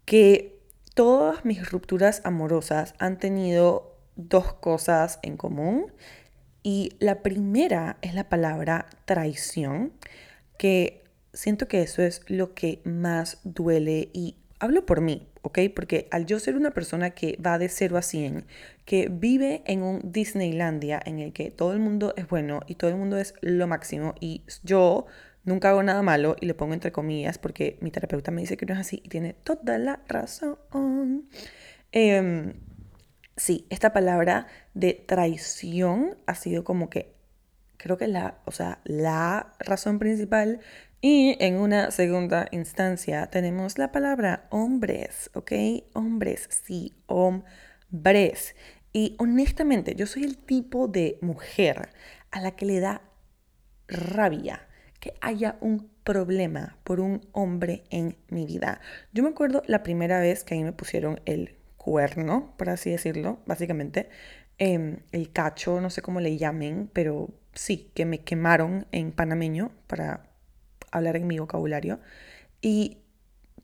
que 0.05 0.59
todas 0.95 1.45
mis 1.45 1.69
rupturas 1.69 2.21
amorosas 2.23 2.93
han 2.97 3.19
tenido 3.19 3.97
dos 4.15 4.53
cosas 4.53 5.19
en 5.21 5.37
común. 5.37 5.93
Y 6.61 6.93
la 6.99 7.21
primera 7.21 7.97
es 8.01 8.13
la 8.13 8.27
palabra 8.27 8.87
traición, 9.05 9.93
que 10.57 11.03
siento 11.33 11.67
que 11.67 11.81
eso 11.81 12.01
es 12.01 12.21
lo 12.27 12.53
que 12.53 12.81
más 12.83 13.39
duele 13.43 14.09
y 14.13 14.35
hablo 14.59 14.85
por 14.85 15.01
mí, 15.01 15.27
¿ok? 15.41 15.59
Porque 15.75 16.07
al 16.11 16.25
yo 16.25 16.39
ser 16.39 16.55
una 16.55 16.71
persona 16.71 17.11
que 17.11 17.37
va 17.45 17.57
de 17.57 17.69
0 17.69 17.97
a 17.97 18.01
100, 18.01 18.45
que 18.85 19.09
vive 19.09 19.63
en 19.65 19.81
un 19.81 20.11
Disneylandia 20.11 21.01
en 21.05 21.19
el 21.19 21.33
que 21.33 21.51
todo 21.51 21.73
el 21.73 21.79
mundo 21.79 22.13
es 22.17 22.27
bueno 22.27 22.61
y 22.67 22.75
todo 22.75 22.89
el 22.89 22.97
mundo 22.97 23.17
es 23.17 23.33
lo 23.41 23.67
máximo 23.67 24.15
y 24.19 24.43
yo 24.63 25.05
nunca 25.43 25.69
hago 25.69 25.81
nada 25.83 26.01
malo 26.01 26.35
y 26.39 26.45
le 26.45 26.53
pongo 26.53 26.73
entre 26.73 26.91
comillas 26.91 27.37
porque 27.37 27.77
mi 27.81 27.91
terapeuta 27.91 28.31
me 28.31 28.41
dice 28.41 28.57
que 28.57 28.65
no 28.65 28.73
es 28.73 28.79
así 28.79 29.01
y 29.03 29.09
tiene 29.09 29.33
toda 29.33 29.77
la 29.77 30.01
razón. 30.07 31.29
Em, 31.91 32.53
sí, 33.35 33.65
esta 33.69 33.93
palabra 33.93 34.47
de 34.73 34.93
traición 34.93 36.17
ha 36.27 36.35
sido 36.35 36.63
como 36.63 36.89
que 36.89 37.15
creo 37.77 37.97
que 37.97 38.07
la, 38.07 38.39
o 38.45 38.51
sea, 38.51 38.79
la 38.83 39.53
razón 39.59 39.99
principal 39.99 40.59
y 41.01 41.37
en 41.39 41.55
una 41.55 41.91
segunda 41.91 42.47
instancia 42.51 43.27
tenemos 43.27 43.77
la 43.77 43.91
palabra 43.91 44.47
hombres, 44.49 45.29
¿ok? 45.33 45.51
Hombres, 45.93 46.49
sí, 46.65 46.93
hombres. 47.05 48.55
Y 48.91 49.15
honestamente, 49.17 49.95
yo 49.95 50.05
soy 50.07 50.23
el 50.23 50.37
tipo 50.37 50.87
de 50.87 51.17
mujer 51.21 51.89
a 52.31 52.41
la 52.41 52.51
que 52.55 52.65
le 52.65 52.79
da 52.81 53.01
rabia 53.87 54.67
que 54.99 55.13
haya 55.21 55.57
un 55.61 55.89
problema 56.03 56.77
por 56.83 56.99
un 56.99 57.21
hombre 57.31 57.83
en 57.89 58.17
mi 58.29 58.45
vida. 58.45 58.81
Yo 59.13 59.23
me 59.23 59.29
acuerdo 59.29 59.63
la 59.67 59.83
primera 59.83 60.19
vez 60.19 60.43
que 60.43 60.55
a 60.55 60.57
mí 60.57 60.63
me 60.65 60.73
pusieron 60.73 61.21
el 61.25 61.55
cuerno, 61.77 62.53
por 62.57 62.69
así 62.69 62.89
decirlo, 62.91 63.39
básicamente, 63.45 64.09
em, 64.57 64.97
el 65.13 65.31
cacho, 65.31 65.79
no 65.79 65.89
sé 65.89 66.01
cómo 66.01 66.19
le 66.19 66.37
llamen, 66.37 66.89
pero 66.91 67.29
sí, 67.53 67.91
que 67.95 68.05
me 68.05 68.19
quemaron 68.19 68.85
en 68.91 69.13
panameño 69.13 69.71
para 69.87 70.28
hablar 70.91 71.15
en 71.15 71.27
mi 71.27 71.39
vocabulario. 71.39 71.99
Y 72.61 72.99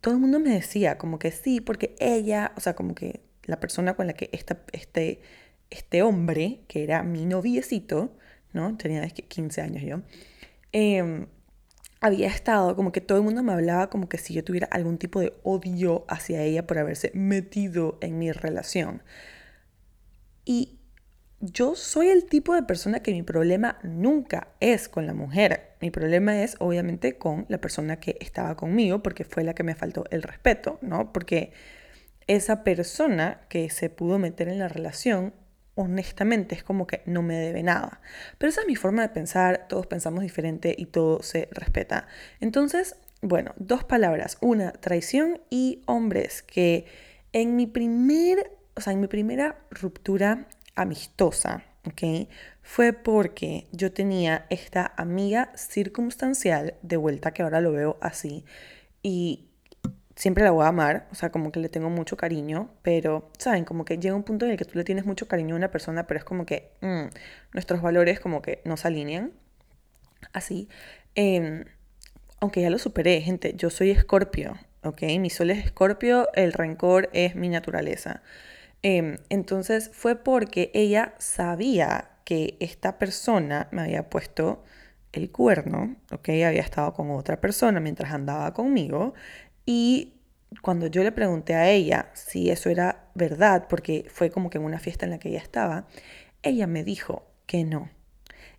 todo 0.01 0.13
el 0.13 0.19
mundo 0.19 0.39
me 0.39 0.51
decía 0.51 0.97
como 0.97 1.19
que 1.19 1.31
sí, 1.31 1.61
porque 1.61 1.95
ella, 1.99 2.51
o 2.55 2.59
sea, 2.59 2.75
como 2.75 2.95
que 2.95 3.21
la 3.43 3.59
persona 3.59 3.95
con 3.95 4.07
la 4.07 4.13
que 4.13 4.29
esta, 4.33 4.61
este, 4.71 5.21
este 5.69 6.01
hombre, 6.01 6.61
que 6.67 6.83
era 6.83 7.03
mi 7.03 7.25
noviecito, 7.25 8.15
¿no? 8.53 8.77
Tenía 8.77 9.07
15 9.07 9.61
años 9.61 9.83
yo, 9.83 10.01
em, 10.71 11.27
había 12.01 12.27
estado, 12.27 12.75
como 12.75 12.91
que 12.91 13.01
todo 13.01 13.17
el 13.17 13.23
mundo 13.23 13.43
me 13.43 13.53
hablaba 13.53 13.89
como 13.89 14.07
que 14.09 14.17
si 14.17 14.33
yo 14.33 14.43
tuviera 14.43 14.67
algún 14.71 14.97
tipo 14.97 15.19
de 15.19 15.33
odio 15.43 16.05
hacia 16.07 16.43
ella 16.43 16.67
por 16.67 16.77
haberse 16.77 17.11
metido 17.13 17.97
en 18.01 18.19
mi 18.19 18.31
relación. 18.31 19.01
Y 20.45 20.79
yo 21.39 21.75
soy 21.75 22.09
el 22.09 22.25
tipo 22.25 22.53
de 22.53 22.63
persona 22.63 23.01
que 23.01 23.11
mi 23.11 23.23
problema 23.23 23.79
nunca 23.83 24.49
es 24.59 24.87
con 24.87 25.05
la 25.07 25.13
mujer. 25.13 25.74
Mi 25.85 25.91
problema 25.91 26.41
es 26.41 26.55
obviamente 26.57 27.19
con 27.19 27.45
la 27.47 27.59
persona 27.59 27.99
que 27.99 28.17
estaba 28.19 28.55
conmigo 28.55 29.03
porque 29.03 29.23
fue 29.23 29.43
la 29.43 29.53
que 29.53 29.61
me 29.61 29.75
faltó 29.75 30.05
el 30.09 30.23
respeto, 30.23 30.79
¿no? 30.81 31.13
Porque 31.13 31.51
esa 32.25 32.63
persona 32.63 33.41
que 33.49 33.69
se 33.69 33.91
pudo 33.91 34.17
meter 34.17 34.47
en 34.47 34.57
la 34.57 34.67
relación, 34.67 35.35
honestamente 35.75 36.55
es 36.55 36.63
como 36.63 36.87
que 36.87 37.03
no 37.05 37.21
me 37.21 37.35
debe 37.35 37.61
nada. 37.61 38.01
Pero 38.39 38.49
esa 38.49 38.61
es 38.61 38.67
mi 38.67 38.75
forma 38.75 39.03
de 39.03 39.09
pensar, 39.09 39.67
todos 39.69 39.85
pensamos 39.85 40.23
diferente 40.23 40.73
y 40.75 40.87
todo 40.87 41.21
se 41.21 41.49
respeta. 41.51 42.07
Entonces, 42.39 42.95
bueno, 43.21 43.53
dos 43.57 43.83
palabras, 43.83 44.39
una, 44.41 44.71
traición 44.71 45.39
y 45.51 45.83
hombres, 45.85 46.41
que 46.41 46.85
en 47.31 47.55
mi 47.55 47.67
primer, 47.67 48.57
o 48.73 48.81
sea, 48.81 48.91
en 48.91 49.01
mi 49.01 49.07
primera 49.07 49.59
ruptura 49.69 50.47
amistosa, 50.73 51.63
¿ok? 51.85 52.27
Fue 52.67 52.93
porque 52.93 53.67
yo 53.71 53.91
tenía 53.93 54.47
esta 54.49 54.91
amiga 54.97 55.51
circunstancial, 55.55 56.73
de 56.81 56.97
vuelta 56.97 57.31
que 57.31 57.43
ahora 57.43 57.61
lo 57.61 57.71
veo 57.71 57.95
así, 58.01 58.43
y 59.03 59.49
siempre 60.15 60.43
la 60.43 60.49
voy 60.49 60.65
a 60.65 60.69
amar, 60.69 61.07
o 61.11 61.15
sea, 61.15 61.29
como 61.29 61.51
que 61.51 61.59
le 61.59 61.69
tengo 61.69 61.91
mucho 61.91 62.17
cariño, 62.17 62.71
pero, 62.81 63.29
¿saben? 63.37 63.65
Como 63.65 63.85
que 63.85 63.99
llega 63.99 64.15
un 64.15 64.23
punto 64.23 64.45
en 64.45 64.51
el 64.51 64.57
que 64.57 64.65
tú 64.65 64.79
le 64.79 64.83
tienes 64.83 65.05
mucho 65.05 65.27
cariño 65.27 65.53
a 65.53 65.57
una 65.59 65.69
persona, 65.69 66.07
pero 66.07 66.17
es 66.17 66.23
como 66.23 66.47
que 66.47 66.71
mm, 66.81 67.03
nuestros 67.53 67.83
valores 67.83 68.19
como 68.19 68.41
que 68.41 68.63
no 68.65 68.77
se 68.77 68.87
alinean, 68.87 69.31
así. 70.33 70.67
Em, 71.13 71.65
aunque 72.39 72.61
ya 72.61 72.71
lo 72.71 72.79
superé, 72.79 73.21
gente, 73.21 73.53
yo 73.55 73.69
soy 73.69 73.91
escorpio, 73.91 74.57
¿ok? 74.83 75.03
Mi 75.19 75.29
sol 75.29 75.51
es 75.51 75.63
escorpio, 75.65 76.29
el 76.33 76.51
rencor 76.51 77.11
es 77.13 77.35
mi 77.35 77.47
naturaleza. 77.47 78.23
Em, 78.81 79.17
entonces 79.29 79.91
fue 79.93 80.15
porque 80.15 80.71
ella 80.73 81.13
sabía 81.19 82.14
que 82.25 82.57
esta 82.59 82.99
persona 82.99 83.69
me 83.71 83.83
había 83.83 84.09
puesto 84.09 84.63
el 85.13 85.31
cuerno, 85.31 85.95
¿ok? 86.11 86.27
Había 86.29 86.61
estado 86.61 86.93
con 86.93 87.09
otra 87.11 87.39
persona 87.39 87.79
mientras 87.79 88.11
andaba 88.11 88.53
conmigo 88.53 89.13
y 89.65 90.15
cuando 90.61 90.87
yo 90.87 91.03
le 91.03 91.11
pregunté 91.11 91.55
a 91.55 91.69
ella 91.69 92.09
si 92.13 92.49
eso 92.49 92.69
era 92.69 93.05
verdad, 93.13 93.67
porque 93.69 94.05
fue 94.09 94.29
como 94.29 94.49
que 94.49 94.57
en 94.57 94.65
una 94.65 94.79
fiesta 94.79 95.05
en 95.05 95.11
la 95.11 95.19
que 95.19 95.29
ella 95.29 95.39
estaba, 95.39 95.87
ella 96.43 96.67
me 96.67 96.83
dijo 96.83 97.25
que 97.45 97.63
no. 97.63 97.89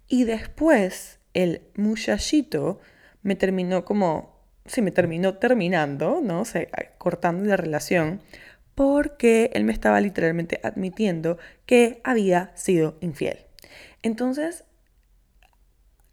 Y 0.09 0.25
después 0.25 1.19
el 1.35 1.63
muchachito 1.75 2.81
me 3.23 3.35
terminó 3.35 3.85
como, 3.85 4.41
sí, 4.65 4.83
me 4.83 4.93
terminó 4.93 5.35
terminando, 5.35 6.21
¿no? 6.23 6.45
Cortando 6.99 7.45
la 7.45 7.57
relación 7.57 8.23
porque 8.75 9.51
él 9.55 9.65
me 9.65 9.73
estaba 9.73 10.01
literalmente 10.01 10.61
admitiendo 10.63 11.39
que 11.65 12.01
había 12.05 12.53
sido 12.55 12.99
infiel. 13.01 13.39
Entonces, 14.07 14.65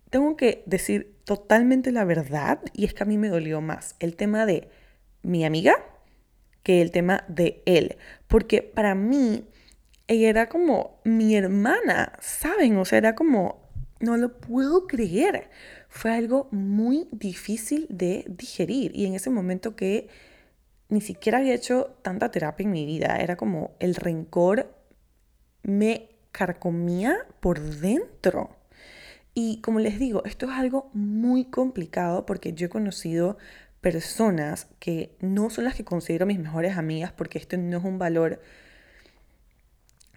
tengo 0.10 0.36
que 0.36 0.64
decir 0.66 1.16
totalmente 1.26 1.92
la 1.92 2.06
verdad 2.06 2.60
y 2.74 2.86
es 2.86 2.94
que 2.96 3.04
a 3.04 3.06
mí 3.06 3.20
me 3.20 3.30
dolió 3.30 3.62
más 3.62 3.96
el 4.00 4.16
tema 4.16 4.48
de 4.48 4.68
mi 5.22 5.46
amiga 5.46 5.76
que 6.64 6.82
el 6.82 6.90
tema 6.90 7.24
de 7.28 7.62
él, 7.68 7.98
porque 8.28 8.64
para 8.64 8.96
mí 8.96 9.46
ella 10.08 10.30
era 10.30 10.50
como 10.50 11.02
mi 11.04 11.36
hermana, 11.36 12.14
¿saben? 12.20 12.78
O 12.78 12.86
sea, 12.86 12.98
era 12.98 13.14
como, 13.14 13.70
no 14.00 14.18
lo 14.18 14.40
puedo 14.40 14.88
creer. 14.88 15.52
Fue 15.88 16.12
algo 16.14 16.48
muy 16.50 17.08
difícil 17.12 17.86
de 17.92 18.26
digerir 18.28 18.92
y 18.96 19.06
en 19.06 19.14
ese 19.14 19.30
momento 19.30 19.76
que 19.76 20.08
ni 20.90 21.02
siquiera 21.02 21.38
había 21.38 21.54
hecho 21.54 21.96
tanta 22.02 22.32
terapia 22.32 22.64
en 22.64 22.72
mi 22.72 22.88
vida. 22.88 23.18
Era 23.18 23.36
como 23.36 23.76
el 23.80 23.94
rencor 23.94 24.74
me 25.62 26.13
carcomía 26.34 27.16
por 27.40 27.62
dentro. 27.62 28.50
Y 29.34 29.62
como 29.62 29.80
les 29.80 29.98
digo, 29.98 30.24
esto 30.26 30.48
es 30.48 30.52
algo 30.52 30.90
muy 30.94 31.46
complicado 31.46 32.26
porque 32.26 32.52
yo 32.52 32.66
he 32.66 32.70
conocido 32.70 33.38
personas 33.80 34.68
que 34.80 35.16
no 35.20 35.50
son 35.50 35.66
las 35.66 35.76
que 35.76 35.86
considero 35.86 36.26
mis 36.26 36.40
mejores 36.40 36.78
amigas 36.78 37.12
porque 37.12 37.38
esto 37.38 37.58
no 37.58 37.78
es 37.78 37.84
un 37.84 38.00
valor 38.00 38.42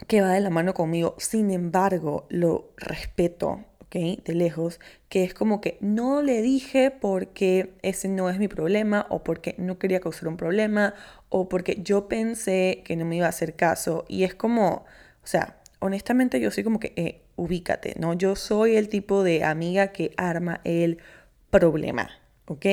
que 0.06 0.20
va 0.20 0.32
de 0.32 0.40
la 0.40 0.50
mano 0.50 0.74
conmigo. 0.74 1.14
Sin 1.18 1.50
embargo, 1.50 2.26
lo 2.28 2.72
respeto, 2.76 3.64
¿ok? 3.80 4.22
De 4.24 4.34
lejos, 4.34 4.80
que 5.08 5.24
es 5.24 5.34
como 5.34 5.60
que 5.60 5.78
no 5.80 6.22
le 6.22 6.42
dije 6.42 6.90
porque 6.90 7.74
ese 7.82 8.08
no 8.08 8.28
es 8.28 8.38
mi 8.38 8.48
problema 8.48 9.06
o 9.10 9.22
porque 9.24 9.54
no 9.58 9.78
quería 9.78 10.00
causar 10.00 10.28
un 10.28 10.36
problema 10.36 10.94
o 11.28 11.48
porque 11.48 11.80
yo 11.82 12.08
pensé 12.08 12.82
que 12.84 12.96
no 12.96 13.04
me 13.04 13.16
iba 13.16 13.26
a 13.26 13.30
hacer 13.30 13.56
caso. 13.56 14.04
Y 14.08 14.24
es 14.24 14.34
como, 14.34 14.84
o 15.24 15.26
sea, 15.26 15.56
honestamente 15.78 16.40
yo 16.40 16.50
soy 16.50 16.64
como 16.64 16.80
que, 16.80 16.92
eh, 16.96 17.22
ubícate, 17.36 17.94
¿no? 17.98 18.14
Yo 18.14 18.36
soy 18.36 18.76
el 18.76 18.88
tipo 18.88 19.22
de 19.22 19.44
amiga 19.44 19.92
que 19.92 20.12
arma 20.16 20.60
el 20.64 20.98
problema, 21.50 22.10
¿ok? 22.46 22.66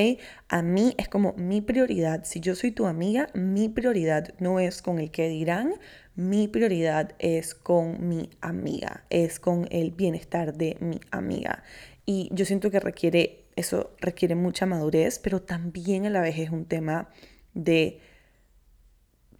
A 0.48 0.62
mí 0.62 0.94
es 0.98 1.08
como 1.08 1.34
mi 1.34 1.60
prioridad. 1.60 2.24
Si 2.24 2.40
yo 2.40 2.54
soy 2.54 2.72
tu 2.72 2.86
amiga, 2.86 3.28
mi 3.34 3.68
prioridad 3.68 4.34
no 4.38 4.60
es 4.60 4.82
con 4.82 4.98
el 4.98 5.10
que 5.10 5.28
dirán, 5.28 5.74
mi 6.16 6.48
prioridad 6.48 7.14
es 7.18 7.54
con 7.54 8.08
mi 8.08 8.30
amiga, 8.40 9.04
es 9.10 9.40
con 9.40 9.66
el 9.70 9.90
bienestar 9.90 10.54
de 10.54 10.76
mi 10.80 11.00
amiga. 11.10 11.62
Y 12.06 12.28
yo 12.32 12.44
siento 12.44 12.70
que 12.70 12.80
requiere, 12.80 13.46
eso 13.56 13.94
requiere 14.00 14.34
mucha 14.34 14.66
madurez, 14.66 15.18
pero 15.18 15.42
también 15.42 16.06
a 16.06 16.10
la 16.10 16.20
vez 16.20 16.38
es 16.38 16.50
un 16.50 16.66
tema 16.66 17.08
de, 17.54 18.00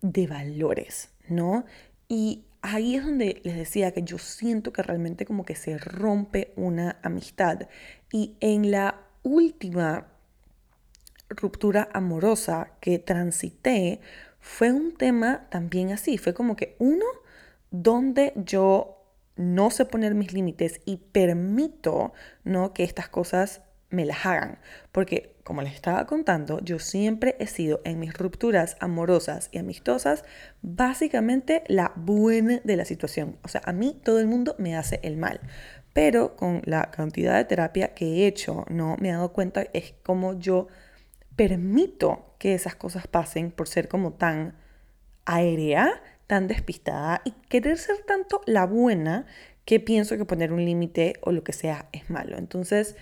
de 0.00 0.26
valores, 0.26 1.11
¿no? 1.28 1.64
Y 2.09 2.44
ahí 2.64 2.97
es 2.97 3.04
donde 3.04 3.42
les 3.44 3.56
decía 3.56 3.92
que 3.92 4.02
yo 4.02 4.18
siento 4.18 4.73
que 4.73 4.83
realmente 4.83 5.26
como 5.26 5.44
que 5.44 5.54
se 5.54 5.76
rompe 5.76 6.52
una 6.56 6.99
amistad. 7.02 7.68
Y 8.11 8.37
en 8.40 8.71
la 8.71 9.02
última 9.23 10.09
ruptura 11.28 11.88
amorosa 11.92 12.71
que 12.80 12.99
transité 12.99 14.00
fue 14.40 14.73
un 14.73 14.94
tema 14.97 15.47
también 15.50 15.92
así. 15.92 16.16
Fue 16.16 16.33
como 16.33 16.56
que 16.56 16.75
uno, 16.78 17.04
donde 17.71 18.33
yo 18.37 18.97
no 19.37 19.71
sé 19.71 19.85
poner 19.85 20.14
mis 20.14 20.33
límites 20.33 20.80
y 20.87 20.97
permito 20.97 22.14
¿no? 22.44 22.73
que 22.73 22.85
estas 22.85 23.11
cosas 23.11 23.61
me 23.94 24.04
las 24.04 24.26
hagan. 24.26 24.58
Porque, 24.92 25.34
como 25.44 25.62
les 25.62 25.74
estaba 25.74 26.06
contando, 26.06 26.60
yo 26.60 26.78
siempre 26.78 27.36
he 27.38 27.46
sido 27.46 27.80
en 27.84 27.98
mis 27.98 28.14
rupturas 28.14 28.76
amorosas 28.80 29.48
y 29.52 29.58
amistosas 29.58 30.24
básicamente 30.62 31.64
la 31.68 31.92
buena 31.96 32.60
de 32.64 32.76
la 32.76 32.84
situación. 32.84 33.38
O 33.42 33.48
sea, 33.48 33.62
a 33.64 33.72
mí 33.72 34.00
todo 34.04 34.20
el 34.20 34.26
mundo 34.26 34.54
me 34.58 34.76
hace 34.76 35.00
el 35.02 35.16
mal. 35.16 35.40
Pero 35.92 36.36
con 36.36 36.60
la 36.64 36.90
cantidad 36.90 37.36
de 37.36 37.44
terapia 37.44 37.94
que 37.94 38.06
he 38.06 38.26
hecho, 38.26 38.64
no 38.68 38.96
me 38.98 39.10
he 39.10 39.12
dado 39.12 39.32
cuenta 39.32 39.64
es 39.72 39.94
como 40.02 40.38
yo 40.38 40.66
permito 41.36 42.34
que 42.38 42.54
esas 42.54 42.74
cosas 42.74 43.06
pasen 43.06 43.50
por 43.50 43.68
ser 43.68 43.88
como 43.88 44.12
tan 44.12 44.56
aérea, 45.24 46.02
tan 46.26 46.48
despistada 46.48 47.22
y 47.24 47.32
querer 47.48 47.78
ser 47.78 47.98
tanto 48.06 48.40
la 48.46 48.66
buena 48.66 49.26
que 49.64 49.80
pienso 49.80 50.16
que 50.16 50.24
poner 50.24 50.52
un 50.52 50.64
límite 50.64 51.14
o 51.22 51.32
lo 51.32 51.42
que 51.44 51.52
sea 51.52 51.88
es 51.92 52.10
malo. 52.10 52.36
Entonces, 52.36 52.96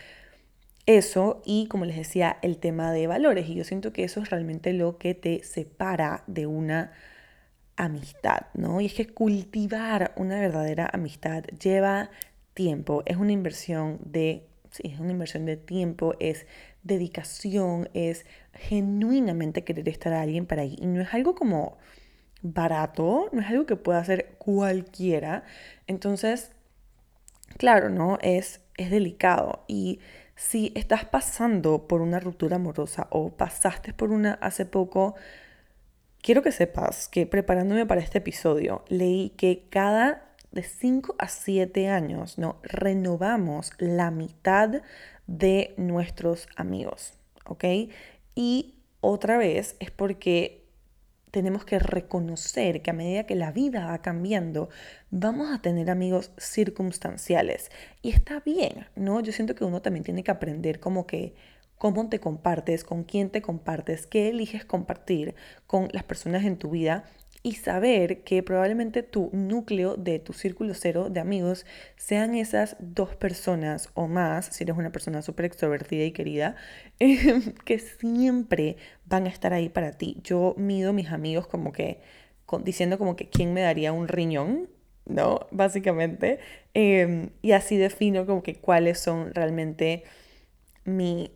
eso 0.87 1.43
y 1.45 1.67
como 1.69 1.85
les 1.85 1.97
decía, 1.97 2.39
el 2.43 2.59
tema 2.59 2.93
de 2.93 3.07
valores. 3.07 3.49
Y 3.49 3.55
yo 3.55 3.65
siento 3.65 3.93
que 3.93 4.05
eso 4.05 4.21
es 4.21 4.31
realmente 4.31 4.73
lo 4.73 4.99
que 4.99 5.15
te 5.15 5.43
separa 5.45 6.25
de 6.27 6.47
una 6.47 6.93
amistad, 7.77 8.47
¿no? 8.55 8.81
Y 8.81 8.87
es 8.87 8.95
que 8.95 9.07
cultivar 9.07 10.13
una 10.17 10.41
verdadera 10.41 10.89
amistad 10.93 11.45
lleva 11.45 12.11
tiempo, 12.55 13.03
es 13.07 13.17
una 13.17 13.33
inversión 13.33 13.99
de, 14.05 14.47
sí, 14.71 14.83
es 14.93 15.01
una 15.01 15.13
inversión 15.13 15.47
de 15.47 15.57
tiempo, 15.57 16.15
es 16.21 16.47
dedicación, 16.83 17.89
es 17.95 18.27
genuinamente 18.55 19.65
querer 19.65 19.89
estar 19.89 20.13
a 20.13 20.23
alguien 20.23 20.47
para 20.47 20.63
ahí. 20.63 20.77
Y 20.81 20.87
no 20.87 21.01
es 21.01 21.15
algo 21.15 21.35
como 21.35 21.79
barato, 22.43 23.29
no 23.33 23.41
es 23.41 23.47
algo 23.49 23.67
que 23.67 23.77
pueda 23.77 24.01
hacer 24.01 24.35
cualquiera. 24.39 25.45
Entonces, 25.87 26.53
claro, 27.57 27.89
¿no? 27.89 28.19
Es, 28.21 28.61
es 28.77 28.91
delicado 28.91 29.65
y 29.69 30.01
si 30.35 30.73
estás 30.75 31.05
pasando 31.05 31.87
por 31.87 32.01
una 32.01 32.21
ruptura 32.21 32.57
amorosa 32.57 33.07
o 33.11 33.31
pasaste 33.31 33.93
por 33.93 34.11
una 34.11 34.35
hace 34.35 34.67
poco, 34.67 35.15
quiero 36.21 36.43
que 36.43 36.53
sepas 36.53 37.09
que 37.09 37.27
preparándome 37.27 37.87
para 37.87 38.01
este 38.01 38.19
episodio 38.19 38.85
leí 38.89 39.31
que 39.31 39.67
cada 39.71 40.33
de 40.53 40.63
5 40.63 41.17
a 41.19 41.29
7 41.29 41.89
años, 41.89 42.39
¿no? 42.39 42.59
Renovamos 42.63 43.73
la 43.79 44.11
mitad 44.11 44.83
de 45.27 45.75
nuestros 45.79 46.47
amigos, 46.57 47.15
¿ok? 47.47 47.65
Y 48.35 48.75
otra 49.01 49.39
vez 49.39 49.77
es 49.81 49.91
porque 49.91 50.62
tenemos 51.33 51.65
que 51.65 51.79
reconocer 51.79 52.83
que 52.83 52.91
a 52.91 52.95
medida 52.95 53.25
que 53.25 53.35
la 53.35 53.51
vida 53.51 53.87
va 53.87 54.03
cambiando, 54.03 54.69
vamos 55.11 55.53
a 55.53 55.63
tener 55.63 55.91
amigos 55.91 56.31
circunstanciales. 56.37 57.73
Y 58.03 58.11
está 58.11 58.41
bien, 58.41 58.87
¿no? 58.95 59.19
Yo 59.21 59.33
siento 59.33 59.55
que 59.55 59.65
uno 59.65 59.81
también 59.83 60.05
tiene 60.05 60.23
que 60.23 60.31
aprender 60.31 60.79
como 60.79 61.07
que 61.07 61.35
cómo 61.79 62.09
te 62.09 62.21
compartes, 62.21 62.85
con 62.85 63.03
quién 63.03 63.31
te 63.31 63.41
compartes, 63.43 64.07
qué 64.07 64.29
eliges 64.29 64.65
compartir 64.67 65.35
con 65.67 65.89
las 65.93 66.05
personas 66.05 66.45
en 66.45 66.59
tu 66.59 66.71
vida 66.71 67.05
y 67.43 67.55
saber 67.55 68.23
que 68.23 68.43
probablemente 68.43 69.03
tu 69.03 69.31
núcleo 69.33 69.97
de 69.97 70.19
tu 70.19 70.33
círculo 70.33 70.75
cero 70.75 71.09
de 71.11 71.21
amigos 71.21 71.67
sean 71.97 72.35
esas 72.35 72.77
dos 72.79 73.17
personas 73.17 73.91
o 73.95 74.07
más, 74.07 74.47
si 74.47 74.65
eres 74.65 74.77
una 74.77 74.93
persona 74.93 75.23
súper 75.23 75.47
extrovertida 75.47 76.05
y 76.05 76.13
querida, 76.13 76.57
que 77.65 77.79
siempre 77.79 78.77
van 79.07 79.27
a 79.27 79.31
estar 79.31 79.53
ahí 79.53 79.69
para 79.69 79.93
ti. 79.93 80.19
Yo 80.23 80.55
mido 80.57 80.93
mis 80.93 81.11
amigos 81.11 81.47
como 81.47 81.73
que 81.73 82.01
diciendo 82.65 82.99
como 82.99 83.17
que 83.17 83.29
quién 83.29 83.53
me 83.55 83.63
daría 83.63 83.93
un 83.93 84.09
riñón, 84.09 84.69
¿no? 85.07 85.47
Básicamente. 85.51 86.39
Em, 86.75 87.31
y 87.43 87.53
así 87.53 87.77
defino 87.77 88.27
como 88.27 88.43
que 88.43 88.57
cuáles 88.57 88.99
son 89.01 89.35
realmente 89.35 90.05
mi 90.85 91.33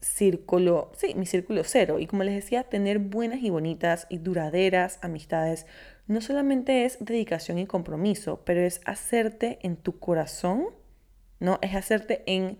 círculo, 0.00 0.92
sí, 0.96 1.14
mi 1.14 1.26
círculo 1.26 1.62
cero. 1.64 1.98
Y 1.98 2.06
como 2.06 2.24
les 2.24 2.34
decía, 2.34 2.64
tener 2.64 2.98
buenas 2.98 3.42
y 3.42 3.50
bonitas 3.50 4.06
y 4.08 4.18
duraderas 4.18 4.98
amistades 5.02 5.66
no 6.06 6.20
solamente 6.20 6.84
es 6.84 6.98
dedicación 7.00 7.58
y 7.58 7.66
compromiso, 7.66 8.42
pero 8.44 8.60
es 8.60 8.80
hacerte 8.84 9.58
en 9.62 9.76
tu 9.76 9.98
corazón, 9.98 10.68
¿no? 11.38 11.58
Es 11.60 11.74
hacerte 11.74 12.22
en, 12.26 12.58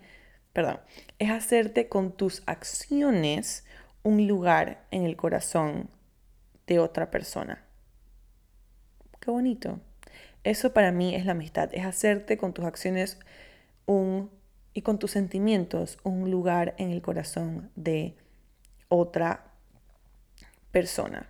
perdón, 0.52 0.80
es 1.18 1.30
hacerte 1.30 1.88
con 1.88 2.12
tus 2.12 2.42
acciones 2.46 3.64
un 4.02 4.26
lugar 4.26 4.86
en 4.90 5.04
el 5.04 5.16
corazón 5.16 5.90
de 6.66 6.78
otra 6.78 7.10
persona. 7.10 7.64
Qué 9.20 9.30
bonito. 9.30 9.80
Eso 10.44 10.72
para 10.72 10.92
mí 10.92 11.14
es 11.14 11.24
la 11.24 11.32
amistad, 11.32 11.70
es 11.72 11.84
hacerte 11.84 12.36
con 12.36 12.52
tus 12.52 12.64
acciones 12.64 13.18
un 13.86 14.30
y 14.74 14.82
con 14.82 14.98
tus 14.98 15.12
sentimientos 15.12 15.98
un 16.04 16.30
lugar 16.30 16.74
en 16.78 16.90
el 16.90 17.02
corazón 17.02 17.70
de 17.76 18.14
otra 18.88 19.52
persona. 20.70 21.28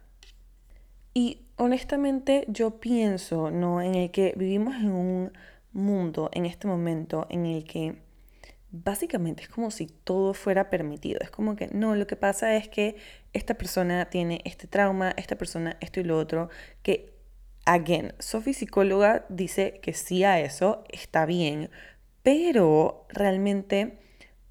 Y 1.15 1.41
honestamente 1.57 2.45
yo 2.49 2.81
pienso, 2.81 3.51
¿no? 3.51 3.83
En 3.83 3.95
el 3.95 4.11
que 4.11 4.35
vivimos 4.37 4.77
en 4.77 4.93
un 4.93 5.33
mundo 5.73 6.31
en 6.33 6.47
este 6.47 6.67
momento 6.67 7.27
en 7.31 7.47
el 7.47 7.65
que 7.65 7.97
básicamente 8.71 9.43
es 9.43 9.49
como 9.49 9.71
si 9.71 9.87
todo 9.87 10.35
fuera 10.35 10.71
permitido. 10.71 11.21
Es 11.21 11.31
como 11.31 11.57
que 11.57 11.69
no, 11.69 11.95
lo 11.95 12.07
que 12.07 12.17
pasa 12.17 12.55
es 12.57 12.69
que 12.69 12.97
esta 13.33 13.55
persona 13.55 14.11
tiene 14.11 14.41
este 14.45 14.67
trauma, 14.67 15.15
esta 15.17 15.37
persona 15.37 15.77
esto 15.81 16.01
y 16.01 16.05
lo 16.05 16.19
otro, 16.19 16.51
que, 16.83 17.15
again, 17.65 18.13
Sophie 18.19 18.55
psicóloga 18.55 19.27
dice 19.29 19.81
que 19.83 19.95
sí 19.95 20.25
a 20.25 20.41
eso, 20.41 20.85
está 20.91 21.27
bien, 21.27 21.71
pero 22.23 23.07
realmente 23.09 23.99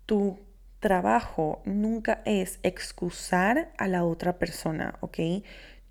tu 0.06 0.40
trabajo 0.80 1.62
nunca 1.66 2.22
es 2.26 2.60
excusar 2.64 3.74
a 3.78 3.88
la 3.88 4.04
otra 4.04 4.40
persona, 4.40 4.98
¿ok? 5.02 5.20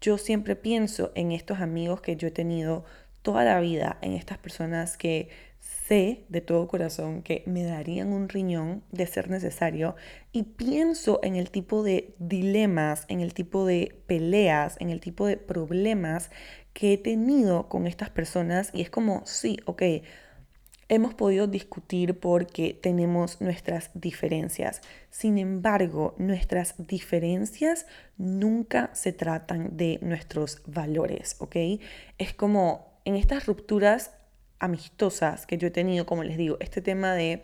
Yo 0.01 0.19
siempre 0.19 0.57
pienso 0.57 1.13
en 1.15 1.33
estos 1.33 1.61
amigos 1.61 2.01
que 2.01 2.17
yo 2.17 2.29
he 2.29 2.33
tenido 2.33 2.85
toda 3.23 3.45
la 3.45 3.61
vida, 3.61 3.99
en 4.03 4.13
estas 4.13 4.39
personas 4.39 4.97
que 4.97 5.29
sé 5.59 6.25
de 6.29 6.41
todo 6.41 6.69
corazón 6.69 7.23
que 7.23 7.43
me 7.47 7.65
darían 7.65 8.13
un 8.13 8.29
riñón 8.29 8.85
de 8.93 9.07
ser 9.07 9.31
necesario 9.31 9.97
y 10.33 10.45
pienso 10.45 11.19
en 11.23 11.35
el 11.35 11.51
tipo 11.51 11.83
de 11.83 12.15
dilemas, 12.19 13.05
en 13.09 13.21
el 13.21 13.35
tipo 13.35 13.67
de 13.67 14.01
peleas, 14.07 14.77
en 14.81 14.91
el 14.91 15.01
tipo 15.01 15.27
de 15.27 15.37
problemas 15.37 16.31
que 16.73 16.93
he 16.93 16.99
tenido 16.99 17.69
con 17.69 17.87
estas 17.87 18.11
personas 18.11 18.71
y 18.75 18.83
es 18.83 18.91
como, 18.91 19.23
sí, 19.27 19.59
ok, 19.65 19.83
Hemos 20.89 21.15
podido 21.15 21.49
discutir 21.49 22.21
porque 22.21 22.79
tenemos 22.81 23.41
nuestras 23.41 23.91
diferencias. 23.95 24.83
Sin 25.11 25.37
embargo, 25.39 26.15
nuestras 26.17 26.75
diferencias 26.79 27.87
nunca 28.19 28.91
se 28.95 29.13
tratan 29.13 29.77
de 29.77 29.99
nuestros 30.01 30.63
valores, 30.67 31.37
¿ok? 31.41 31.57
Es 32.19 32.35
como 32.35 33.01
en 33.05 33.17
estas 33.17 33.47
rupturas 33.47 34.13
amistosas 34.61 35.47
que 35.47 35.59
yo 35.59 35.69
he 35.69 35.73
tenido, 35.73 36.07
como 36.07 36.23
les 36.23 36.37
digo, 36.37 36.57
este 36.61 36.81
tema 36.81 37.15
de 37.15 37.43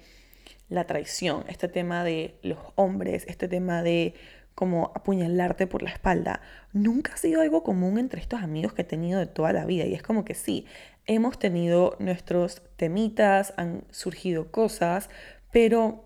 la 0.69 0.87
traición, 0.87 1.45
este 1.49 1.69
tema 1.69 2.05
de 2.05 2.39
los 2.43 2.59
hombres, 2.77 3.25
este 3.29 3.49
tema 3.49 3.83
de 3.83 4.15
como 4.55 4.93
apuñalarte 4.95 5.67
por 5.67 5.83
la 5.83 5.91
espalda, 5.91 6.41
nunca 6.73 7.15
ha 7.15 7.17
sido 7.17 7.41
algo 7.41 7.63
común 7.63 7.99
entre 7.99 8.21
estos 8.21 8.43
amigos 8.43 8.73
que 8.73 8.83
he 8.83 8.85
tenido 8.85 9.19
de 9.19 9.27
toda 9.27 9.53
la 9.53 9.65
vida. 9.65 9.87
Y 9.87 9.95
es 9.95 10.03
como 10.03 10.25
que 10.25 10.35
sí, 10.35 10.67
hemos 11.07 11.39
tenido 11.39 11.97
nuestros 11.99 12.63
temitas, 12.77 13.55
han 13.57 13.85
surgido 13.91 14.51
cosas, 14.51 15.11
pero 15.51 16.05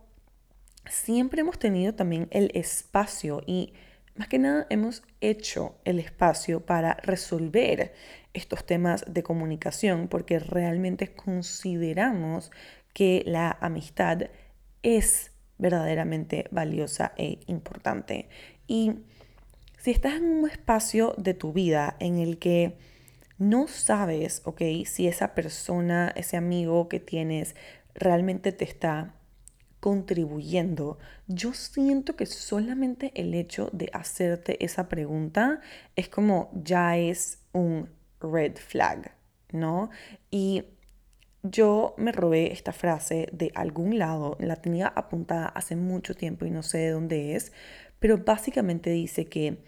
siempre 0.89 1.41
hemos 1.41 1.59
tenido 1.59 1.95
también 1.95 2.29
el 2.31 2.51
espacio 2.55 3.43
y 3.47 3.75
más 4.15 4.29
que 4.29 4.39
nada 4.39 4.67
hemos 4.71 5.03
hecho 5.21 5.77
el 5.85 5.99
espacio 5.99 6.65
para 6.65 6.95
resolver 7.03 7.93
estos 8.33 8.65
temas 8.65 9.05
de 9.07 9.23
comunicación 9.23 10.09
porque 10.09 10.39
realmente 10.39 11.13
consideramos 11.13 12.51
que 12.95 13.23
la 13.27 13.59
amistad 13.61 14.31
es 14.83 15.33
verdaderamente 15.59 16.47
valiosa 16.51 17.13
e 17.17 17.41
importante. 17.47 18.29
Y 18.67 18.93
si 19.79 19.91
estás 19.91 20.15
en 20.15 20.25
un 20.25 20.49
espacio 20.51 21.15
de 21.17 21.35
tu 21.35 21.53
vida 21.53 21.97
en 22.01 22.19
el 22.19 22.39
que 22.39 22.77
no 23.39 23.69
sabes, 23.69 24.43
ok, 24.45 24.63
si 24.85 25.07
esa 25.07 25.35
persona, 25.35 26.13
ese 26.17 26.37
amigo 26.37 26.89
que 26.89 27.01
tienes 27.01 27.55
realmente 27.95 28.53
te 28.53 28.65
está 28.65 29.15
contribuyendo, 29.81 30.99
yo 31.29 31.53
siento 31.53 32.17
que 32.17 32.27
solamente 32.27 33.13
el 33.15 33.35
hecho 33.35 33.69
de 33.73 33.91
hacerte 33.93 34.65
esa 34.65 34.89
pregunta 34.89 35.61
es 35.95 36.09
como 36.09 36.51
ya 36.55 36.97
es 36.97 37.39
un 37.53 37.91
red 38.21 38.57
flag, 38.57 39.15
¿no? 39.53 39.91
Y 40.31 40.65
yo 41.51 41.95
me 41.97 42.13
robé 42.13 42.53
esta 42.53 42.73
frase 42.73 43.29
de 43.33 43.53
algún 43.55 43.99
lado, 43.99 44.37
la 44.41 44.57
tenía 44.57 44.89
apuntada 44.89 45.47
hace 45.47 45.77
mucho 45.77 46.15
tiempo 46.15 46.47
y 46.47 46.51
no 46.51 46.63
sé 46.63 46.79
de 46.79 46.91
dónde 46.91 47.37
es, 47.37 47.53
pero 47.99 48.19
básicamente 48.19 48.91
dice 48.91 49.27
que 49.27 49.59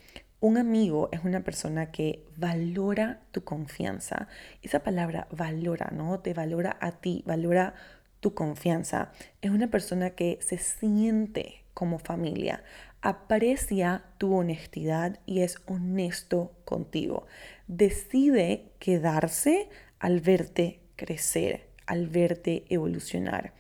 un 0.40 0.56
amigo 0.56 1.08
es 1.10 1.24
una 1.24 1.42
persona 1.42 1.90
que 1.90 2.24
valora 2.36 3.22
tu 3.32 3.42
confianza. 3.42 4.28
Esa 4.62 4.84
palabra 4.84 5.26
valora, 5.32 5.90
¿no? 5.92 6.20
Te 6.20 6.32
valora 6.32 6.76
a 6.80 6.92
ti, 6.92 7.24
valora 7.26 7.74
tu 8.20 8.34
confianza. 8.34 9.10
Es 9.42 9.50
una 9.50 9.68
persona 9.68 10.10
que 10.10 10.38
se 10.40 10.58
siente 10.58 11.64
como 11.74 11.98
familia, 11.98 12.62
aprecia 13.02 14.04
tu 14.18 14.34
honestidad 14.34 15.18
y 15.26 15.40
es 15.40 15.58
honesto 15.66 16.52
contigo. 16.64 17.26
Decide 17.66 18.72
quedarse 18.78 19.68
al 19.98 20.20
verte 20.20 20.80
crecer, 20.96 21.67
al 21.88 22.06
verte 22.06 22.64
evolucionar. 22.68 23.54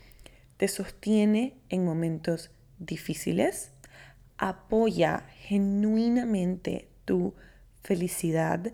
Te 0.58 0.68
sostiene 0.68 1.54
en 1.70 1.84
momentos 1.84 2.50
difíciles, 2.78 3.72
apoya 4.36 5.24
genuinamente 5.34 6.88
tu 7.04 7.34
felicidad 7.82 8.72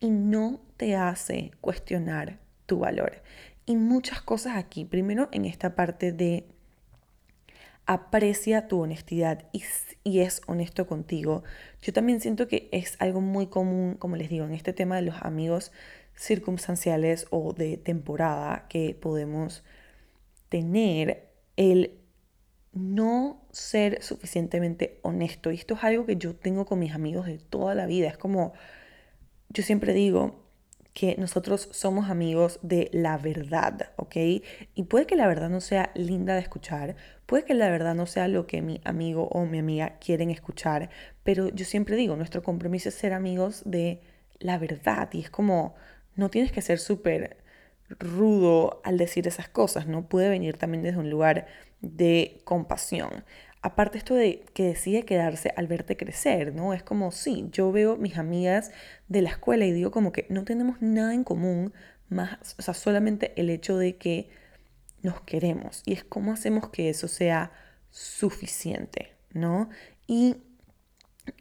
y 0.00 0.10
no 0.10 0.60
te 0.78 0.96
hace 0.96 1.52
cuestionar 1.60 2.38
tu 2.66 2.78
valor. 2.78 3.22
Y 3.66 3.76
muchas 3.76 4.22
cosas 4.22 4.56
aquí. 4.56 4.86
Primero 4.86 5.28
en 5.32 5.44
esta 5.44 5.74
parte 5.74 6.12
de 6.12 6.46
aprecia 7.84 8.68
tu 8.68 8.80
honestidad 8.80 9.44
y, 9.52 9.62
es 10.20 10.40
honesto 10.46 10.86
contigo. 10.86 11.42
Yo 11.82 11.92
también 11.92 12.20
siento 12.20 12.48
que 12.48 12.68
es 12.72 12.96
algo 13.00 13.20
muy 13.20 13.48
común, 13.48 13.96
como 13.98 14.16
les 14.16 14.30
digo, 14.30 14.46
en 14.46 14.54
este 14.54 14.72
tema 14.72 14.96
de 14.96 15.02
los 15.02 15.16
amigos 15.20 15.72
circunstanciales 16.18 17.26
o 17.30 17.52
de 17.52 17.76
temporada 17.76 18.66
que 18.68 18.94
podemos 19.00 19.62
tener 20.48 21.28
el 21.56 22.00
no 22.72 23.46
ser 23.50 24.02
suficientemente 24.02 24.98
honesto. 25.02 25.50
Y 25.50 25.56
esto 25.56 25.74
es 25.74 25.84
algo 25.84 26.06
que 26.06 26.16
yo 26.16 26.34
tengo 26.34 26.66
con 26.66 26.78
mis 26.80 26.92
amigos 26.92 27.26
de 27.26 27.38
toda 27.38 27.74
la 27.74 27.86
vida. 27.86 28.08
Es 28.08 28.18
como, 28.18 28.52
yo 29.48 29.62
siempre 29.62 29.92
digo 29.92 30.44
que 30.92 31.14
nosotros 31.16 31.68
somos 31.70 32.10
amigos 32.10 32.58
de 32.62 32.90
la 32.92 33.18
verdad, 33.18 33.92
¿ok? 33.96 34.16
Y 34.74 34.82
puede 34.88 35.06
que 35.06 35.14
la 35.14 35.28
verdad 35.28 35.48
no 35.48 35.60
sea 35.60 35.92
linda 35.94 36.34
de 36.34 36.40
escuchar, 36.40 36.96
puede 37.26 37.44
que 37.44 37.54
la 37.54 37.70
verdad 37.70 37.94
no 37.94 38.06
sea 38.06 38.26
lo 38.26 38.48
que 38.48 38.62
mi 38.62 38.80
amigo 38.84 39.28
o 39.28 39.44
mi 39.46 39.58
amiga 39.58 39.98
quieren 40.00 40.30
escuchar, 40.30 40.90
pero 41.22 41.48
yo 41.50 41.64
siempre 41.64 41.94
digo, 41.94 42.16
nuestro 42.16 42.42
compromiso 42.42 42.88
es 42.88 42.96
ser 42.96 43.12
amigos 43.12 43.62
de 43.64 44.00
la 44.40 44.58
verdad. 44.58 45.08
Y 45.12 45.20
es 45.20 45.30
como, 45.30 45.76
no 46.18 46.28
tienes 46.30 46.52
que 46.52 46.60
ser 46.60 46.78
súper 46.80 47.38
rudo 47.98 48.82
al 48.84 48.98
decir 48.98 49.26
esas 49.26 49.48
cosas, 49.48 49.86
¿no? 49.86 50.08
Puede 50.08 50.28
venir 50.28 50.58
también 50.58 50.82
desde 50.82 50.98
un 50.98 51.10
lugar 51.10 51.46
de 51.80 52.40
compasión. 52.44 53.24
Aparte 53.62 53.98
esto 53.98 54.14
de 54.14 54.44
que 54.52 54.64
decide 54.64 55.04
quedarse 55.04 55.52
al 55.56 55.68
verte 55.68 55.96
crecer, 55.96 56.54
¿no? 56.54 56.74
Es 56.74 56.82
como, 56.82 57.12
sí, 57.12 57.48
yo 57.52 57.72
veo 57.72 57.96
mis 57.96 58.18
amigas 58.18 58.72
de 59.08 59.22
la 59.22 59.30
escuela 59.30 59.64
y 59.64 59.72
digo 59.72 59.90
como 59.92 60.12
que 60.12 60.26
no 60.28 60.44
tenemos 60.44 60.82
nada 60.82 61.14
en 61.14 61.24
común, 61.24 61.72
más, 62.08 62.56
o 62.58 62.62
sea, 62.62 62.74
solamente 62.74 63.32
el 63.36 63.48
hecho 63.48 63.78
de 63.78 63.96
que 63.96 64.28
nos 65.02 65.20
queremos. 65.20 65.82
Y 65.86 65.92
es 65.92 66.04
cómo 66.04 66.32
hacemos 66.32 66.70
que 66.70 66.88
eso 66.88 67.06
sea 67.06 67.52
suficiente, 67.90 69.12
¿no? 69.32 69.70
Y 70.06 70.36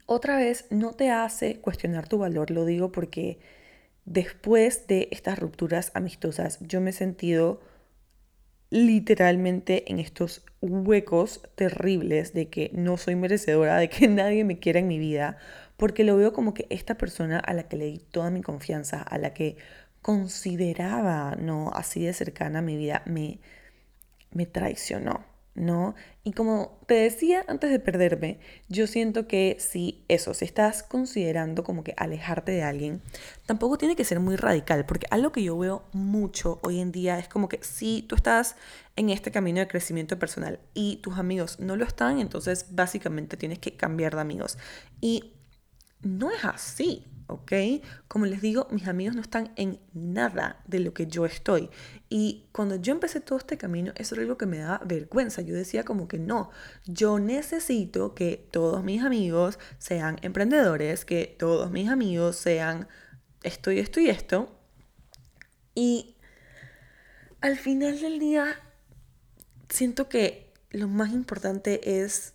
otra 0.06 0.38
vez, 0.38 0.66
no 0.70 0.94
te 0.94 1.10
hace 1.10 1.60
cuestionar 1.62 2.08
tu 2.08 2.20
valor, 2.20 2.52
lo 2.52 2.66
digo 2.66 2.92
porque 2.92 3.40
después 4.08 4.88
de 4.88 5.10
estas 5.12 5.38
rupturas 5.38 5.92
amistosas, 5.94 6.58
yo 6.62 6.82
me 6.82 6.90
he 6.90 6.94
sentido 6.94 7.60
literalmente 8.70 9.92
en 9.92 10.00
estos 10.00 10.44
huecos 10.62 11.42
terribles 11.56 12.34
de 12.34 12.50
que 12.50 12.72
no 12.74 12.98
soy 12.98 13.16
merecedora, 13.16 13.78
de 13.78 13.90
que 13.90 14.08
nadie 14.08 14.44
me 14.44 14.60
quiera 14.60 14.80
en 14.80 14.88
mi 14.88 14.98
vida, 14.98 15.38
porque 15.76 16.04
lo 16.04 16.18
veo 16.18 16.34
como 16.34 16.54
que 16.54 16.66
esta 16.70 16.96
persona 16.96 17.38
a 17.38 17.54
la 17.54 17.64
que 17.64 17.78
le 17.78 17.86
di 17.86 18.00
toda 18.00 18.32
mi 18.32 18.42
confianza, 18.42 19.02
a 19.02 19.18
la 19.18 19.34
que 19.34 19.58
consideraba 20.02 21.36
no 21.36 21.72
así 21.74 22.06
de 22.06 22.14
cercana 22.14 22.60
a 22.60 22.62
mi 22.62 22.78
vida, 22.78 23.04
me, 23.06 23.40
me 24.32 24.46
traicionó. 24.46 25.26
¿No? 25.58 25.96
Y 26.24 26.34
como 26.34 26.80
te 26.86 26.94
decía 26.94 27.44
antes 27.48 27.72
de 27.72 27.80
perderme, 27.80 28.40
yo 28.70 28.86
siento 28.86 29.28
que 29.28 29.58
si 29.60 30.06
eso, 30.08 30.34
si 30.34 30.46
estás 30.46 30.84
considerando 30.84 31.64
como 31.64 31.84
que 31.84 31.94
alejarte 31.98 32.52
de 32.52 32.64
alguien, 32.64 33.02
tampoco 33.46 33.78
tiene 33.78 33.96
que 33.96 34.06
ser 34.06 34.20
muy 34.20 34.36
radical, 34.36 34.86
porque 34.86 35.08
algo 35.10 35.32
que 35.32 35.44
yo 35.44 35.58
veo 35.58 35.84
mucho 35.94 36.60
hoy 36.64 36.80
en 36.80 36.92
día 36.92 37.18
es 37.18 37.28
como 37.28 37.50
que 37.50 37.60
si 37.64 38.04
tú 38.04 38.16
estás 38.16 38.56
en 38.96 39.10
este 39.10 39.32
camino 39.32 39.60
de 39.60 39.68
crecimiento 39.68 40.20
personal 40.20 40.60
y 40.74 40.98
tus 40.98 41.18
amigos 41.18 41.60
no 41.60 41.76
lo 41.76 41.86
están, 41.86 42.20
entonces 42.20 42.68
básicamente 42.72 43.36
tienes 43.36 43.60
que 43.60 43.76
cambiar 43.76 44.16
de 44.16 44.22
amigos. 44.22 44.58
Y 45.02 45.34
no 46.02 46.32
es 46.32 46.46
así. 46.46 47.04
¿Ok? 47.28 47.52
Como 48.08 48.26
les 48.26 48.42
digo, 48.42 48.68
mis 48.72 48.88
amigos 48.88 49.16
no 49.16 49.22
están 49.22 49.52
en 49.56 49.80
nada 49.94 50.62
de 50.66 50.80
lo 50.80 50.94
que 50.94 51.08
yo 51.08 51.26
estoy. 51.26 51.70
Y 52.10 52.48
cuando 52.52 52.76
yo 52.76 52.94
empecé 52.94 53.20
todo 53.20 53.38
este 53.38 53.58
camino, 53.58 53.92
eso 53.96 54.16
era 54.16 54.24
algo 54.24 54.38
que 54.38 54.46
me 54.46 54.60
daba 54.60 54.82
vergüenza. 54.86 55.42
Yo 55.42 55.54
decía 55.54 55.84
como 55.84 56.08
que 56.08 56.20
no, 56.20 56.50
yo 56.86 57.20
necesito 57.20 58.16
que 58.16 58.48
todos 58.52 58.84
mis 58.84 59.04
amigos 59.04 59.60
sean 59.78 60.18
emprendedores, 60.22 61.06
que 61.06 61.36
todos 61.38 61.72
mis 61.72 61.90
amigos 61.90 62.38
sean 62.38 62.88
esto 63.44 63.72
y 63.72 63.80
esto 63.80 64.00
y 64.00 64.10
esto. 64.10 64.58
Y 65.76 66.16
al 67.42 67.58
final 67.58 68.00
del 68.00 68.20
día, 68.20 68.60
siento 69.70 70.10
que 70.10 70.54
lo 70.72 70.88
más 70.88 71.12
importante 71.12 72.02
es 72.02 72.34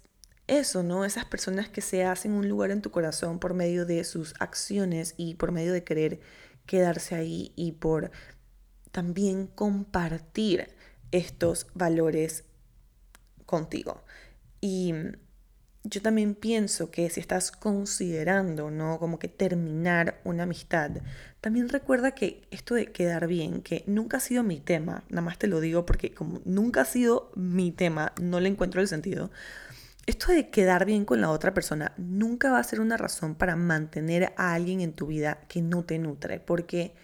eso, 0.58 0.82
¿no? 0.82 1.04
Esas 1.04 1.24
personas 1.24 1.68
que 1.68 1.80
se 1.80 2.04
hacen 2.04 2.32
un 2.32 2.48
lugar 2.48 2.70
en 2.70 2.82
tu 2.82 2.90
corazón 2.90 3.38
por 3.38 3.54
medio 3.54 3.86
de 3.86 4.04
sus 4.04 4.34
acciones 4.38 5.14
y 5.16 5.34
por 5.34 5.52
medio 5.52 5.72
de 5.72 5.84
querer 5.84 6.20
quedarse 6.66 7.14
ahí 7.14 7.52
y 7.56 7.72
por 7.72 8.10
también 8.90 9.46
compartir 9.46 10.68
estos 11.10 11.66
valores 11.74 12.44
contigo. 13.46 14.02
Y 14.60 14.94
yo 15.84 16.00
también 16.00 16.34
pienso 16.34 16.90
que 16.90 17.10
si 17.10 17.18
estás 17.18 17.50
considerando, 17.50 18.70
¿no? 18.70 18.98
Como 18.98 19.18
que 19.18 19.28
terminar 19.28 20.20
una 20.24 20.44
amistad, 20.44 20.90
también 21.40 21.68
recuerda 21.68 22.12
que 22.12 22.46
esto 22.50 22.74
de 22.74 22.92
quedar 22.92 23.26
bien, 23.26 23.62
que 23.62 23.82
nunca 23.86 24.18
ha 24.18 24.20
sido 24.20 24.44
mi 24.44 24.60
tema, 24.60 25.02
nada 25.08 25.22
más 25.22 25.38
te 25.38 25.48
lo 25.48 25.60
digo 25.60 25.84
porque 25.84 26.14
como 26.14 26.40
nunca 26.44 26.82
ha 26.82 26.84
sido 26.84 27.32
mi 27.34 27.72
tema, 27.72 28.12
no 28.20 28.38
le 28.38 28.48
encuentro 28.48 28.80
el 28.80 28.88
sentido 28.88 29.30
esto 30.06 30.32
de 30.32 30.50
quedar 30.50 30.84
bien 30.84 31.04
con 31.04 31.20
la 31.20 31.30
otra 31.30 31.54
persona 31.54 31.94
nunca 31.96 32.50
va 32.50 32.58
a 32.58 32.64
ser 32.64 32.80
una 32.80 32.96
razón 32.96 33.34
para 33.34 33.56
mantener 33.56 34.32
a 34.36 34.54
alguien 34.54 34.80
en 34.80 34.94
tu 34.94 35.06
vida 35.06 35.40
que 35.48 35.62
no 35.62 35.84
te 35.84 35.98
nutre, 35.98 36.40
porque 36.40 36.94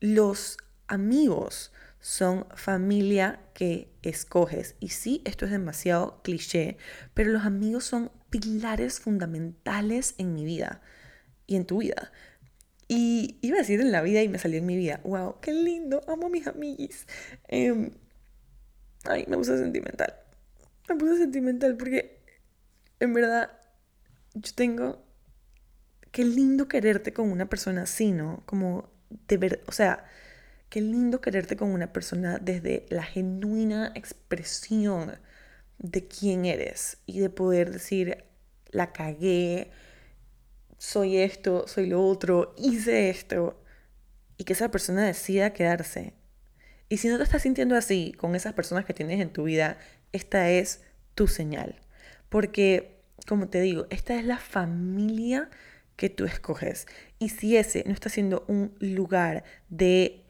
los 0.00 0.56
amigos 0.86 1.72
son 2.00 2.46
familia 2.54 3.40
que 3.54 3.92
escoges. 4.02 4.76
Y 4.80 4.90
sí, 4.90 5.22
esto 5.24 5.44
es 5.44 5.50
demasiado 5.50 6.22
cliché, 6.22 6.78
pero 7.14 7.30
los 7.30 7.44
amigos 7.44 7.84
son 7.84 8.10
pilares 8.30 9.00
fundamentales 9.00 10.14
en 10.18 10.34
mi 10.34 10.44
vida 10.44 10.80
y 11.46 11.56
en 11.56 11.66
tu 11.66 11.78
vida. 11.78 12.12
Y 12.86 13.38
iba 13.42 13.56
a 13.56 13.60
decir 13.60 13.80
en 13.80 13.92
la 13.92 14.00
vida 14.00 14.22
y 14.22 14.28
me 14.28 14.38
salió 14.38 14.58
en 14.58 14.66
mi 14.66 14.76
vida. 14.76 15.00
¡Wow! 15.04 15.40
¡Qué 15.42 15.52
lindo! 15.52 16.02
Amo 16.08 16.28
a 16.28 16.30
mis 16.30 16.46
amiguis. 16.46 17.06
Em, 17.48 17.90
ay, 19.04 19.26
me 19.28 19.36
puse 19.36 19.58
sentimental. 19.58 20.14
Me 20.88 20.96
puse 20.96 21.18
sentimental 21.18 21.76
porque 21.76 22.20
en 23.00 23.12
verdad 23.12 23.50
yo 24.34 24.52
tengo... 24.54 25.04
Qué 26.10 26.24
lindo 26.24 26.68
quererte 26.68 27.12
con 27.12 27.30
una 27.30 27.50
persona 27.50 27.82
así, 27.82 28.12
¿no? 28.12 28.42
Como 28.46 28.90
de 29.28 29.36
ver, 29.36 29.62
o 29.66 29.72
sea, 29.72 30.06
qué 30.70 30.80
lindo 30.80 31.20
quererte 31.20 31.56
con 31.56 31.70
una 31.70 31.92
persona 31.92 32.38
desde 32.38 32.86
la 32.88 33.02
genuina 33.02 33.92
expresión 33.94 35.18
de 35.78 36.08
quién 36.08 36.46
eres 36.46 36.98
y 37.06 37.20
de 37.20 37.30
poder 37.30 37.70
decir, 37.70 38.24
la 38.70 38.92
cagué, 38.92 39.70
soy 40.78 41.18
esto, 41.18 41.66
soy 41.68 41.86
lo 41.86 42.04
otro, 42.04 42.54
hice 42.56 43.10
esto, 43.10 43.62
y 44.36 44.44
que 44.44 44.52
esa 44.52 44.70
persona 44.70 45.04
decida 45.04 45.52
quedarse. 45.52 46.14
Y 46.88 46.98
si 46.98 47.08
no 47.08 47.18
te 47.18 47.24
estás 47.24 47.42
sintiendo 47.42 47.76
así 47.76 48.12
con 48.12 48.34
esas 48.34 48.54
personas 48.54 48.84
que 48.84 48.94
tienes 48.94 49.20
en 49.20 49.32
tu 49.32 49.44
vida, 49.44 49.78
esta 50.12 50.50
es 50.50 50.82
tu 51.14 51.26
señal. 51.26 51.80
Porque, 52.28 53.00
como 53.26 53.48
te 53.48 53.60
digo, 53.60 53.86
esta 53.90 54.14
es 54.14 54.24
la 54.24 54.38
familia 54.38 55.50
que 55.96 56.08
tú 56.08 56.24
escoges. 56.24 56.86
Y 57.18 57.30
si 57.30 57.56
ese 57.56 57.82
no 57.86 57.92
está 57.92 58.08
siendo 58.08 58.44
un 58.48 58.74
lugar 58.80 59.44
de 59.68 60.24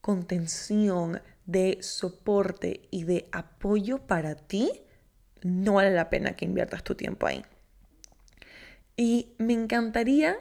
contención, 0.00 1.20
de 1.44 1.78
soporte 1.80 2.88
y 2.90 3.04
de 3.04 3.28
apoyo 3.32 4.06
para 4.06 4.34
ti, 4.36 4.70
no 5.42 5.74
vale 5.74 5.90
la 5.90 6.10
pena 6.10 6.36
que 6.36 6.44
inviertas 6.44 6.84
tu 6.84 6.94
tiempo 6.94 7.26
ahí. 7.26 7.44
Y 8.96 9.34
me 9.38 9.54
encantaría, 9.54 10.38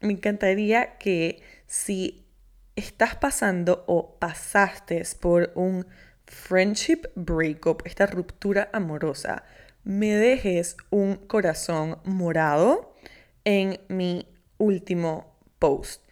me 0.00 0.12
encantaría 0.12 0.98
que 0.98 1.42
si 1.66 2.26
estás 2.76 3.16
pasando 3.16 3.84
o 3.86 4.18
pasaste 4.18 5.02
por 5.20 5.52
un 5.54 5.86
friendship 6.32 7.02
breakup, 7.14 7.82
esta 7.84 8.06
ruptura 8.06 8.70
amorosa, 8.72 9.44
me 9.84 10.16
dejes 10.16 10.76
un 10.90 11.16
corazón 11.16 11.98
morado 12.04 12.94
en 13.44 13.78
mi 13.88 14.26
último 14.58 15.36
post. 15.58 16.02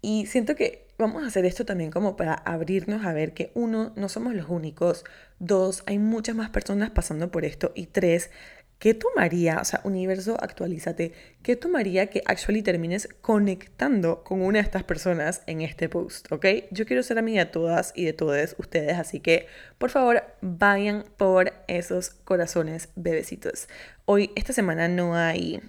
Y 0.00 0.26
siento 0.26 0.54
que 0.54 0.86
vamos 0.96 1.24
a 1.24 1.26
hacer 1.26 1.44
esto 1.44 1.64
también 1.64 1.90
como 1.90 2.16
para 2.16 2.34
abrirnos 2.34 3.04
a 3.04 3.12
ver 3.12 3.34
que 3.34 3.50
uno, 3.54 3.92
no 3.96 4.08
somos 4.08 4.34
los 4.34 4.48
únicos, 4.48 5.04
dos, 5.38 5.82
hay 5.86 5.98
muchas 5.98 6.36
más 6.36 6.50
personas 6.50 6.90
pasando 6.90 7.30
por 7.30 7.44
esto. 7.44 7.72
Y 7.74 7.86
tres, 7.86 8.30
¿qué 8.78 8.94
tomaría, 8.94 9.58
o 9.60 9.64
sea, 9.64 9.80
universo, 9.84 10.36
actualízate, 10.40 11.12
qué 11.42 11.56
tomaría 11.56 12.08
que 12.08 12.22
actually 12.26 12.62
termines 12.62 13.08
conectando 13.20 14.24
con 14.24 14.42
una 14.42 14.58
de 14.58 14.64
estas 14.64 14.82
personas 14.82 15.42
en 15.46 15.62
este 15.62 15.88
post, 15.88 16.30
¿ok? 16.30 16.46
Yo 16.70 16.86
quiero 16.86 17.02
ser 17.02 17.18
amiga 17.18 17.44
de 17.44 17.50
todas 17.50 17.92
y 17.96 18.04
de 18.04 18.12
todos 18.12 18.54
ustedes, 18.58 18.98
así 18.98 19.20
que 19.20 19.46
por 19.78 19.90
favor 19.90 20.22
vayan 20.40 21.04
por 21.16 21.52
esos 21.68 22.10
corazones 22.10 22.88
bebecitos. 22.96 23.68
Hoy, 24.04 24.30
esta 24.34 24.52
semana 24.52 24.88
no 24.88 25.14
hay 25.16 25.60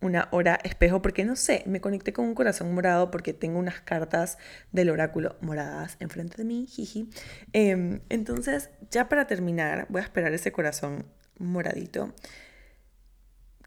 una 0.00 0.28
hora 0.32 0.58
espejo 0.64 1.02
porque 1.02 1.24
no 1.24 1.34
sé, 1.34 1.62
me 1.66 1.80
conecté 1.80 2.12
con 2.12 2.26
un 2.26 2.34
corazón 2.34 2.74
morado 2.74 3.10
porque 3.10 3.32
tengo 3.32 3.58
unas 3.58 3.80
cartas 3.80 4.38
del 4.70 4.90
oráculo 4.90 5.36
moradas 5.40 5.96
enfrente 6.00 6.36
de 6.36 6.44
mí, 6.44 6.66
jiji. 6.68 7.08
Em, 7.52 8.00
entonces, 8.10 8.70
ya 8.90 9.08
para 9.08 9.26
terminar, 9.26 9.86
voy 9.88 10.02
a 10.02 10.04
esperar 10.04 10.32
ese 10.32 10.52
corazón 10.52 11.06
moradito 11.38 12.12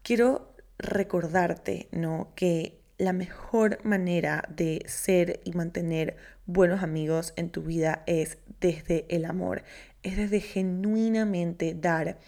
quiero 0.02 0.54
recordarte, 0.78 1.88
¿no? 1.92 2.32
Que 2.34 2.80
la 2.98 3.12
mejor 3.12 3.78
manera 3.84 4.44
de 4.48 4.82
ser 4.86 5.40
y 5.44 5.52
mantener 5.52 6.16
buenos 6.46 6.82
amigos 6.82 7.32
en 7.36 7.50
tu 7.50 7.62
vida 7.62 8.02
es 8.06 8.38
desde 8.60 9.06
el 9.08 9.24
amor, 9.24 9.62
es 10.02 10.16
desde 10.16 10.40
genuinamente 10.40 11.74
dar 11.74 12.18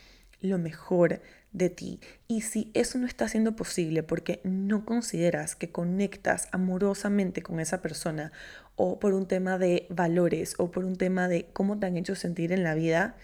lo 0.41 0.59
mejor 0.59 1.21
de 1.53 1.71
ti. 1.71 2.01
Y 2.29 2.43
si 2.43 2.71
eso 2.75 2.99
no 2.99 3.07
está 3.07 3.29
siendo 3.29 3.57
posible 3.57 4.03
porque 4.03 4.41
no 4.45 4.85
consideras 4.85 5.57
que 5.57 5.73
conectas 5.73 6.49
amorosamente 6.53 7.43
con 7.43 7.61
esa 7.61 7.83
persona 7.83 8.33
o 8.77 8.99
por 9.01 9.15
un 9.15 9.27
tema 9.27 9.59
de 9.59 9.87
valores 9.91 10.55
o 10.59 10.71
por 10.71 10.85
un 10.85 10.97
tema 10.97 11.29
de 11.29 11.47
cómo 11.53 11.79
te 11.79 11.87
han 11.87 11.97
hecho 11.97 12.15
sentir 12.15 12.53
en 12.53 12.63
la 12.63 12.75
vida, 12.75 13.17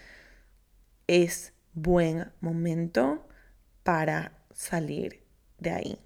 es 1.07 1.53
buen 1.73 2.25
momento 2.41 3.25
para 3.83 4.36
salir 4.57 5.21
de 5.59 5.69
ahí. 5.69 5.99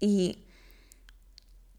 Y 0.00 0.44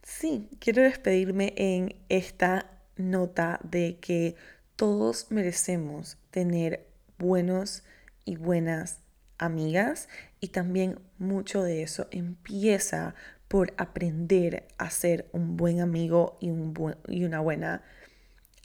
sí, 0.02 0.50
quiero 0.60 0.82
despedirme 0.82 1.54
en 1.58 1.96
esta 2.10 2.72
nota 2.96 3.60
de 3.64 4.00
que 4.00 4.36
todos 4.76 5.30
merecemos 5.30 6.18
tener 6.32 6.88
buenos 7.20 7.84
y 8.26 8.38
buenas 8.38 9.02
amigas 9.38 10.08
y 10.40 10.48
también 10.48 11.00
mucho 11.20 11.62
de 11.64 11.84
eso 11.84 12.08
empieza 12.12 13.14
por 13.48 13.74
aprender 13.78 14.68
a 14.78 14.90
ser 14.90 15.30
un 15.34 15.58
buen 15.58 15.82
amigo 15.82 16.38
y, 16.40 16.50
un 16.50 16.96
y 17.08 17.26
una 17.26 17.42
buena 17.42 17.84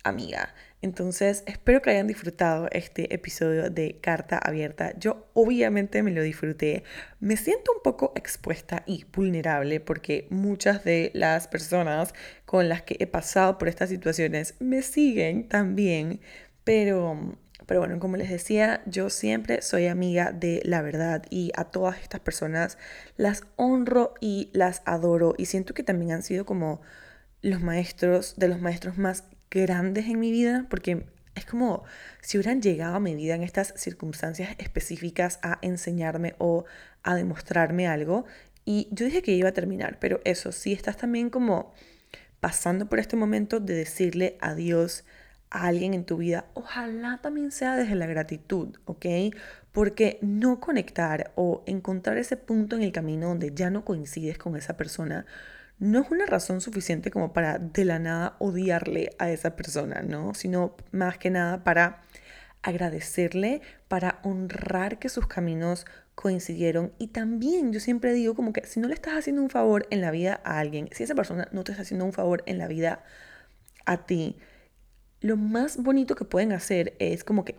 amiga. 0.04 0.54
Entonces, 0.82 1.44
espero 1.46 1.80
que 1.80 1.90
hayan 1.90 2.08
disfrutado 2.08 2.68
este 2.72 3.14
episodio 3.14 3.70
de 3.70 4.00
Carta 4.00 4.36
Abierta. 4.36 4.92
Yo 4.98 5.28
obviamente 5.32 6.02
me 6.02 6.10
lo 6.10 6.22
disfruté. 6.22 6.82
Me 7.20 7.36
siento 7.36 7.70
un 7.72 7.82
poco 7.84 8.12
expuesta 8.16 8.82
y 8.84 9.06
vulnerable 9.14 9.78
porque 9.78 10.26
muchas 10.30 10.82
de 10.82 11.12
las 11.14 11.46
personas 11.46 12.14
con 12.46 12.68
las 12.68 12.82
que 12.82 12.96
he 12.98 13.06
pasado 13.06 13.58
por 13.58 13.68
estas 13.68 13.90
situaciones 13.90 14.56
me 14.58 14.82
siguen 14.82 15.48
también. 15.48 16.20
Pero, 16.64 17.38
pero 17.66 17.78
bueno, 17.78 18.00
como 18.00 18.16
les 18.16 18.30
decía, 18.30 18.82
yo 18.84 19.08
siempre 19.08 19.62
soy 19.62 19.86
amiga 19.86 20.32
de 20.32 20.62
la 20.64 20.82
verdad 20.82 21.22
y 21.30 21.52
a 21.56 21.64
todas 21.64 22.00
estas 22.00 22.20
personas 22.20 22.76
las 23.16 23.44
honro 23.54 24.14
y 24.20 24.50
las 24.52 24.82
adoro 24.84 25.34
y 25.38 25.46
siento 25.46 25.74
que 25.74 25.84
también 25.84 26.10
han 26.10 26.22
sido 26.24 26.44
como 26.44 26.80
los 27.40 27.60
maestros, 27.60 28.34
de 28.36 28.48
los 28.48 28.60
maestros 28.60 28.98
más 28.98 29.24
grandes 29.52 30.06
en 30.06 30.18
mi 30.18 30.30
vida, 30.30 30.66
porque 30.70 31.06
es 31.34 31.46
como 31.46 31.84
si 32.20 32.38
hubieran 32.38 32.60
llegado 32.60 32.96
a 32.96 33.00
mi 33.00 33.14
vida 33.14 33.34
en 33.34 33.42
estas 33.42 33.74
circunstancias 33.76 34.54
específicas 34.58 35.38
a 35.42 35.58
enseñarme 35.62 36.34
o 36.38 36.64
a 37.02 37.14
demostrarme 37.14 37.88
algo. 37.88 38.24
Y 38.64 38.88
yo 38.90 39.06
dije 39.06 39.22
que 39.22 39.32
iba 39.32 39.48
a 39.48 39.52
terminar, 39.52 39.98
pero 39.98 40.20
eso, 40.24 40.52
si 40.52 40.72
estás 40.72 40.96
también 40.96 41.30
como 41.30 41.72
pasando 42.40 42.88
por 42.88 42.98
este 42.98 43.16
momento 43.16 43.60
de 43.60 43.74
decirle 43.74 44.36
adiós 44.40 45.04
a 45.50 45.66
alguien 45.66 45.94
en 45.94 46.04
tu 46.04 46.16
vida, 46.16 46.46
ojalá 46.54 47.20
también 47.22 47.50
sea 47.50 47.76
desde 47.76 47.94
la 47.94 48.06
gratitud, 48.06 48.78
¿ok? 48.84 49.06
Porque 49.70 50.18
no 50.22 50.60
conectar 50.60 51.32
o 51.34 51.62
encontrar 51.66 52.18
ese 52.18 52.36
punto 52.36 52.76
en 52.76 52.82
el 52.82 52.92
camino 52.92 53.28
donde 53.28 53.52
ya 53.54 53.70
no 53.70 53.84
coincides 53.84 54.38
con 54.38 54.56
esa 54.56 54.76
persona 54.76 55.26
no 55.82 56.00
es 56.00 56.12
una 56.12 56.26
razón 56.26 56.60
suficiente 56.60 57.10
como 57.10 57.32
para 57.32 57.58
de 57.58 57.84
la 57.84 57.98
nada 57.98 58.36
odiarle 58.38 59.10
a 59.18 59.32
esa 59.32 59.56
persona, 59.56 60.02
¿no? 60.02 60.32
Sino 60.32 60.76
más 60.92 61.18
que 61.18 61.28
nada 61.28 61.64
para 61.64 62.02
agradecerle, 62.62 63.62
para 63.88 64.20
honrar 64.22 65.00
que 65.00 65.08
sus 65.08 65.26
caminos 65.26 65.84
coincidieron 66.14 66.92
y 66.98 67.08
también 67.08 67.72
yo 67.72 67.80
siempre 67.80 68.12
digo 68.12 68.36
como 68.36 68.52
que 68.52 68.64
si 68.64 68.78
no 68.78 68.86
le 68.86 68.94
estás 68.94 69.14
haciendo 69.14 69.42
un 69.42 69.50
favor 69.50 69.88
en 69.90 70.00
la 70.02 70.12
vida 70.12 70.40
a 70.44 70.60
alguien, 70.60 70.88
si 70.92 71.02
esa 71.02 71.16
persona 71.16 71.48
no 71.50 71.64
te 71.64 71.72
está 71.72 71.82
haciendo 71.82 72.04
un 72.04 72.12
favor 72.12 72.44
en 72.46 72.58
la 72.58 72.68
vida 72.68 73.02
a 73.84 74.06
ti, 74.06 74.36
lo 75.20 75.36
más 75.36 75.78
bonito 75.78 76.14
que 76.14 76.24
pueden 76.24 76.52
hacer 76.52 76.94
es 77.00 77.24
como 77.24 77.44
que 77.44 77.56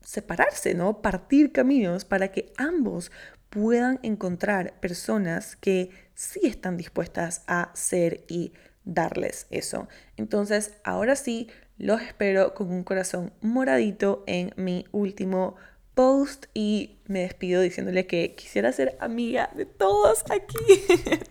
separarse, 0.00 0.72
¿no? 0.72 1.02
Partir 1.02 1.52
caminos 1.52 2.06
para 2.06 2.28
que 2.28 2.50
ambos 2.56 3.12
puedan 3.50 4.00
encontrar 4.02 4.80
personas 4.80 5.54
que 5.56 6.07
sí 6.18 6.40
están 6.42 6.76
dispuestas 6.76 7.42
a 7.46 7.70
ser 7.74 8.24
y 8.26 8.52
darles 8.84 9.46
eso. 9.50 9.88
Entonces, 10.16 10.74
ahora 10.82 11.14
sí, 11.14 11.48
los 11.78 12.02
espero 12.02 12.54
con 12.54 12.70
un 12.72 12.82
corazón 12.82 13.32
moradito 13.40 14.24
en 14.26 14.52
mi 14.56 14.84
último 14.90 15.54
post 15.94 16.46
y 16.54 16.98
me 17.06 17.20
despido 17.20 17.62
diciéndole 17.62 18.08
que 18.08 18.34
quisiera 18.34 18.72
ser 18.72 18.96
amiga 19.00 19.50
de 19.54 19.64
todos 19.64 20.24
aquí. 20.30 20.56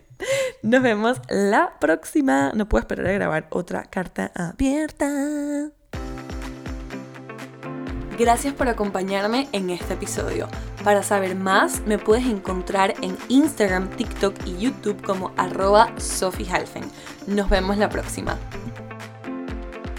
Nos 0.63 0.81
vemos 0.81 1.19
la 1.29 1.77
próxima. 1.81 2.53
No 2.55 2.69
puedo 2.69 2.79
esperar 2.81 3.07
a 3.07 3.11
grabar 3.11 3.47
otra 3.51 3.83
carta 3.83 4.31
abierta. 4.35 5.69
Gracias 8.17 8.53
por 8.53 8.69
acompañarme 8.69 9.49
en 9.51 9.69
este 9.69 9.95
episodio. 9.95 10.47
Para 10.87 11.03
saber 11.03 11.35
más, 11.35 11.81
me 11.85 11.97
puedes 11.97 12.25
encontrar 12.27 12.93
en 13.01 13.17
Instagram, 13.27 13.89
TikTok 13.89 14.33
y 14.45 14.57
YouTube 14.57 15.05
como 15.05 15.33
arroba 15.35 15.91
Sophie 15.97 16.47
Nos 17.27 17.49
vemos 17.49 17.75
la 17.75 17.89
próxima. 17.89 18.37